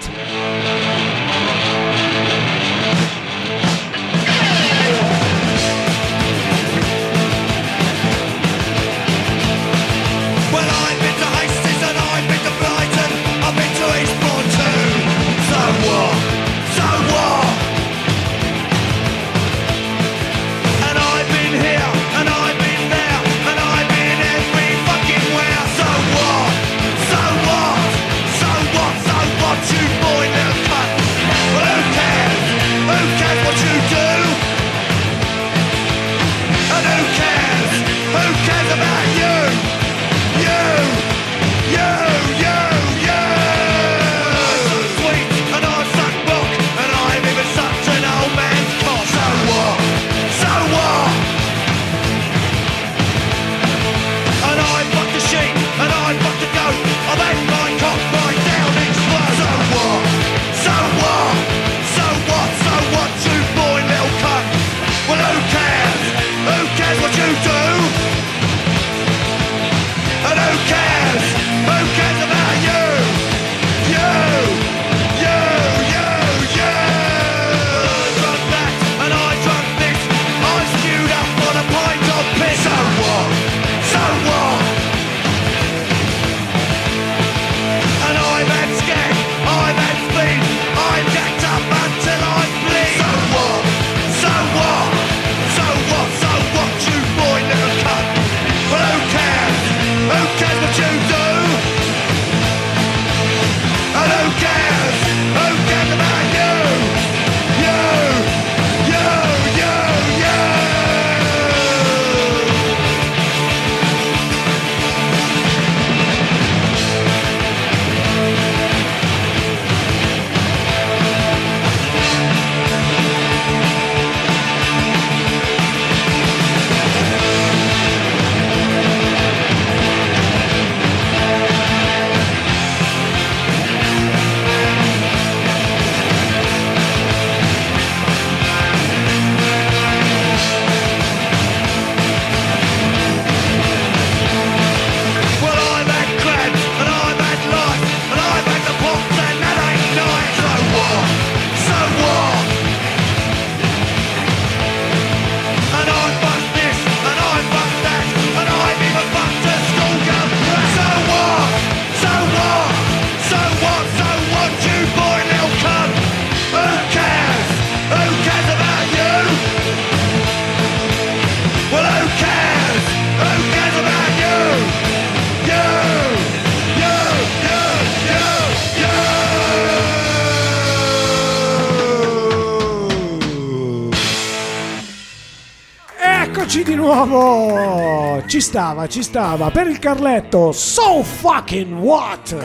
Ci 188.35 188.41
stava, 188.41 188.89
ci 188.89 189.05
stava. 189.05 189.49
Per 189.53 189.69
il 189.69 189.79
Carletto, 189.79 190.51
so 190.51 191.05
fucking 191.05 191.73
what? 191.79 192.37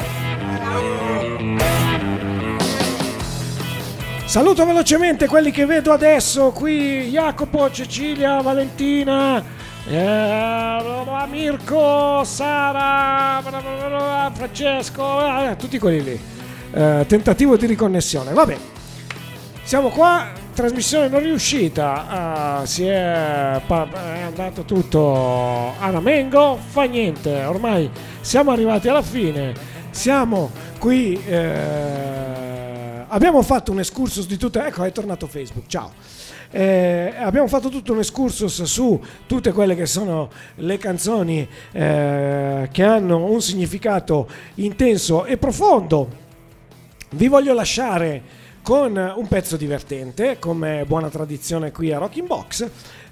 Saluto 4.24 4.68
velocemente 4.68 5.26
quelli 5.26 5.50
che 5.50 5.66
vedo 5.66 5.92
adesso 5.92 6.52
qui, 6.52 7.10
Jacopo, 7.10 7.72
Cecilia, 7.72 8.40
Valentina, 8.42 9.44
eh, 9.88 11.26
Mirko, 11.28 12.24
Sara, 12.24 13.42
Francesco, 14.32 15.26
eh, 15.26 15.56
tutti 15.56 15.80
quelli 15.80 16.04
lì. 16.04 16.20
Eh, 16.72 17.06
tentativo 17.08 17.58
di 17.58 17.66
riconnessione. 17.66 18.32
Vabbè, 18.32 18.58
siamo 19.64 19.90
qua. 19.90 20.38
Trasmissione 20.54 21.08
non 21.08 21.22
riuscita, 21.22 22.60
uh, 22.60 22.66
si 22.66 22.86
è, 22.86 23.62
è, 23.62 24.19
andato 24.42 24.64
tutto 24.64 25.74
a 25.78 25.90
Ramengo, 25.90 26.58
fa 26.66 26.84
niente, 26.84 27.44
ormai 27.44 27.90
siamo 28.22 28.52
arrivati 28.52 28.88
alla 28.88 29.02
fine, 29.02 29.54
siamo 29.90 30.50
qui, 30.80 31.22
eh, 31.28 33.04
abbiamo 33.06 33.42
fatto 33.42 33.74
un 33.74 33.80
excursus 33.80 34.28
di 34.28 34.38
tutte, 34.38 34.66
ecco 34.66 34.86
è 34.86 34.94
tornato 34.94 35.28
Facebook, 35.28 35.68
ciao. 35.68 35.92
Eh, 36.52 37.14
abbiamo 37.18 37.48
fatto 37.48 37.68
tutto 37.68 37.92
un 37.92 38.00
excursus 38.00 38.64
su 38.64 39.04
tutte 39.28 39.52
quelle 39.52 39.76
che 39.76 39.86
sono 39.86 40.30
le 40.56 40.78
canzoni 40.78 41.46
eh, 41.74 42.70
che 42.72 42.84
hanno 42.84 43.26
un 43.26 43.42
significato 43.42 44.26
intenso 44.56 45.26
e 45.26 45.36
profondo. 45.36 46.28
Vi 47.10 47.28
voglio 47.28 47.54
lasciare 47.54 48.48
con 48.62 48.96
un 48.96 49.28
pezzo 49.28 49.58
divertente, 49.58 50.38
come 50.40 50.86
buona 50.86 51.10
tradizione 51.10 51.72
qui 51.72 51.92
a 51.92 51.98
Rocking 51.98 52.28
Box. 52.28 52.70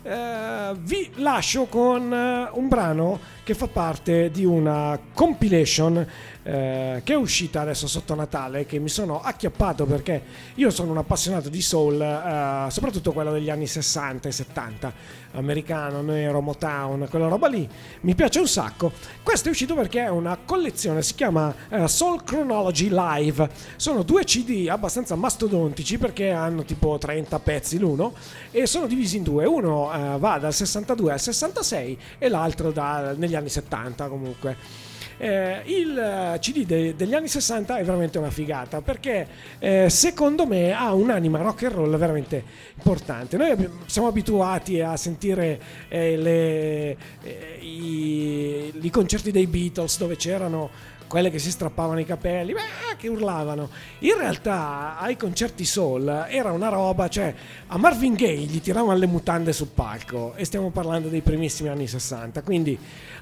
Eh, 0.07 0.73
vi 0.83 1.11
lascio 1.15 1.65
con 1.65 2.13
eh, 2.13 2.49
un 2.53 2.69
brano 2.69 3.19
che 3.47 3.53
fa 3.53 3.67
parte 3.67 4.29
di 4.29 4.43
una 4.43 4.99
compilation 5.13 6.05
eh, 6.43 7.01
che 7.03 7.13
è 7.13 7.15
uscita 7.15 7.61
adesso 7.61 7.87
sotto 7.87 8.13
Natale, 8.13 8.65
che 8.65 8.77
mi 8.77 8.89
sono 8.89 9.21
acchiappato 9.21 9.85
perché 9.85 10.21
io 10.55 10.69
sono 10.69 10.91
un 10.91 10.97
appassionato 10.97 11.47
di 11.47 11.61
soul, 11.61 12.01
eh, 12.01 12.69
soprattutto 12.69 13.13
quello 13.13 13.31
degli 13.31 13.49
anni 13.49 13.65
60 13.65 14.27
e 14.27 14.31
70, 14.33 14.93
americano, 15.33 16.01
nero, 16.01 16.41
Motown, 16.41 17.07
quella 17.09 17.27
roba 17.27 17.47
lì, 17.47 17.67
mi 18.01 18.15
piace 18.15 18.39
un 18.39 18.47
sacco. 18.47 18.91
Questo 19.23 19.47
è 19.47 19.51
uscito 19.51 19.75
perché 19.75 20.03
è 20.03 20.09
una 20.09 20.37
collezione, 20.43 21.01
si 21.03 21.15
chiama 21.15 21.53
eh, 21.69 21.87
Soul 21.87 22.23
Chronology 22.23 22.89
Live, 22.89 23.49
sono 23.75 24.03
due 24.03 24.23
CD 24.23 24.67
abbastanza 24.69 25.15
mastodontici 25.15 25.97
perché 25.97 26.31
hanno 26.31 26.63
tipo 26.63 26.97
30 26.97 27.39
pezzi 27.39 27.77
l'uno 27.77 28.13
e 28.51 28.65
sono 28.65 28.87
divisi 28.87 29.17
in 29.17 29.23
due, 29.23 29.45
uno 29.45 29.93
eh, 29.93 30.17
va 30.17 30.37
dal 30.37 30.53
62 30.53 31.11
al 31.13 31.19
66 31.19 31.99
e 32.17 32.29
l'altro 32.29 32.71
da, 32.71 33.13
negli 33.15 33.35
anni 33.37 33.49
70 33.49 34.07
comunque. 34.07 34.85
Eh, 35.19 35.63
il 35.65 35.97
eh, 35.97 36.37
CD 36.39 36.63
de- 36.63 36.95
degli 36.95 37.15
anni 37.15 37.27
60 37.27 37.77
è 37.77 37.83
veramente 37.83 38.19
una 38.19 38.29
figata 38.29 38.81
perché 38.81 39.27
eh, 39.57 39.89
secondo 39.89 40.45
me 40.45 40.73
ha 40.73 40.93
un'anima 40.93 41.41
rock 41.41 41.63
and 41.63 41.73
roll 41.73 41.97
veramente 41.97 42.43
importante. 42.75 43.35
Noi 43.35 43.49
abbiamo, 43.49 43.79
siamo 43.87 44.07
abituati 44.07 44.79
a 44.79 44.95
sentire 44.95 45.59
eh, 45.87 46.17
le, 46.17 46.97
eh, 47.23 47.57
i, 47.61 48.71
i 48.79 48.89
concerti 48.91 49.31
dei 49.31 49.47
Beatles 49.47 49.97
dove 49.97 50.15
c'erano 50.17 50.69
quelle 51.07 51.31
che 51.31 51.39
si 51.39 51.49
strappavano 51.49 51.99
i 51.99 52.05
capelli, 52.05 52.53
che 52.97 53.07
urlavano. 53.07 53.69
In 53.99 54.17
realtà 54.17 54.97
ai 54.99 55.15
concerti 55.15 55.65
soul 55.65 56.25
era 56.29 56.51
una 56.51 56.69
roba, 56.69 57.07
cioè 57.07 57.33
a 57.67 57.77
Marvin 57.77 58.13
Gaye 58.13 58.45
gli 58.45 58.61
tiravano 58.61 58.97
le 58.97 59.07
mutande 59.07 59.53
sul 59.53 59.69
palco 59.73 60.33
e 60.35 60.45
stiamo 60.45 60.69
parlando 60.69 61.07
dei 61.07 61.21
primissimi 61.21 61.69
anni 61.69 61.87
60, 61.87 62.41
quindi 62.43 62.77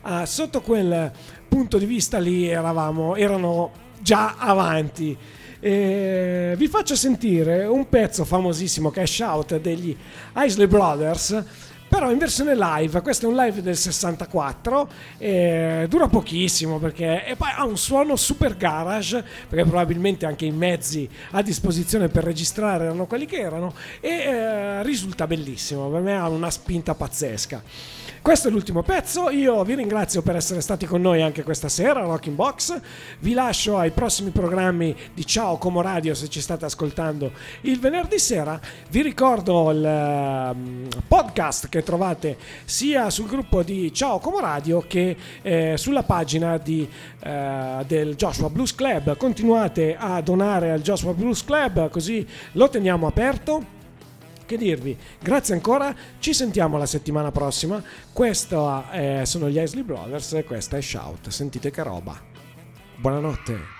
uh, 0.05 0.25
sotto 0.25 0.61
quel 0.61 1.11
punto 1.47 1.77
di 1.77 1.85
vista 1.85 2.19
lì 2.19 2.47
eravamo, 2.47 3.15
erano 3.15 3.71
già 3.99 4.35
avanti. 4.37 5.17
E 5.59 6.53
vi 6.57 6.67
faccio 6.67 6.95
sentire 6.95 7.65
un 7.65 7.89
pezzo 7.89 8.23
famosissimo 8.23 8.91
che 8.91 9.01
è 9.01 9.05
Shout 9.05 9.59
degli 9.59 9.95
Isley 10.35 10.67
Brothers 10.67 11.43
però 11.87 12.11
in 12.11 12.17
versione 12.17 12.55
live, 12.55 13.01
questo 13.01 13.25
è 13.25 13.29
un 13.29 13.35
live 13.35 13.61
del 13.61 13.77
64, 13.77 14.89
eh, 15.17 15.85
dura 15.87 16.07
pochissimo 16.07 16.77
perché 16.77 17.25
e 17.25 17.37
poi 17.37 17.47
ha 17.55 17.63
un 17.63 17.77
suono 17.77 18.17
super 18.17 18.57
garage, 18.57 19.23
perché 19.47 19.63
probabilmente 19.63 20.25
anche 20.25 20.43
i 20.43 20.51
mezzi 20.51 21.07
a 21.31 21.41
disposizione 21.41 22.09
per 22.09 22.25
registrare 22.25 22.83
erano 22.83 23.05
quelli 23.05 23.25
che 23.25 23.37
erano, 23.37 23.73
e 24.01 24.09
eh, 24.09 24.83
risulta 24.83 25.25
bellissimo, 25.25 25.87
per 25.89 26.01
me 26.01 26.17
ha 26.17 26.27
una 26.27 26.49
spinta 26.49 26.95
pazzesca. 26.95 27.63
Questo 28.25 28.47
è 28.47 28.51
l'ultimo 28.51 28.81
pezzo, 28.81 29.29
io 29.29 29.63
vi 29.63 29.75
ringrazio 29.75 30.23
per 30.23 30.35
essere 30.35 30.59
stati 30.59 30.87
con 30.87 30.99
noi 30.99 31.21
anche 31.21 31.43
questa 31.43 31.69
sera 31.69 31.99
a 31.99 32.05
Rocking 32.05 32.35
Box, 32.35 32.75
vi 33.19 33.33
lascio 33.33 33.77
ai 33.77 33.91
prossimi 33.91 34.31
programmi 34.31 34.95
di 35.13 35.23
Ciao 35.27 35.59
Como 35.59 35.79
Radio 35.81 36.15
se 36.15 36.27
ci 36.27 36.41
state 36.41 36.65
ascoltando 36.65 37.33
il 37.61 37.79
venerdì 37.79 38.17
sera, 38.17 38.59
vi 38.89 39.03
ricordo 39.03 39.69
il 39.69 40.51
um, 40.55 40.87
podcast 41.07 41.69
che 41.69 41.83
trovate 41.83 42.35
sia 42.65 43.11
sul 43.11 43.27
gruppo 43.27 43.61
di 43.61 43.93
Ciao 43.93 44.17
Como 44.17 44.39
Radio 44.39 44.83
che 44.87 45.15
eh, 45.43 45.75
sulla 45.77 46.01
pagina 46.01 46.57
di, 46.57 46.89
eh, 47.19 47.83
del 47.85 48.15
Joshua 48.15 48.49
Blues 48.49 48.73
Club, 48.73 49.17
continuate 49.17 49.95
a 49.95 50.19
donare 50.21 50.71
al 50.71 50.81
Joshua 50.81 51.13
Blues 51.13 51.45
Club 51.45 51.91
così 51.91 52.27
lo 52.53 52.69
teniamo 52.69 53.05
aperto 53.05 53.74
che 54.45 54.57
dirvi? 54.57 54.97
Grazie 55.19 55.53
ancora, 55.53 55.93
ci 56.19 56.33
sentiamo 56.33 56.77
la 56.77 56.85
settimana 56.85 57.31
prossima. 57.31 57.81
Questo 58.11 58.83
eh, 58.91 59.23
sono 59.25 59.49
gli 59.49 59.59
Isley 59.59 59.83
Brothers 59.83 60.33
e 60.33 60.43
questa 60.43 60.77
è 60.77 60.81
Shout. 60.81 61.29
Sentite 61.29 61.71
che 61.71 61.83
roba. 61.83 62.19
Buonanotte. 62.97 63.74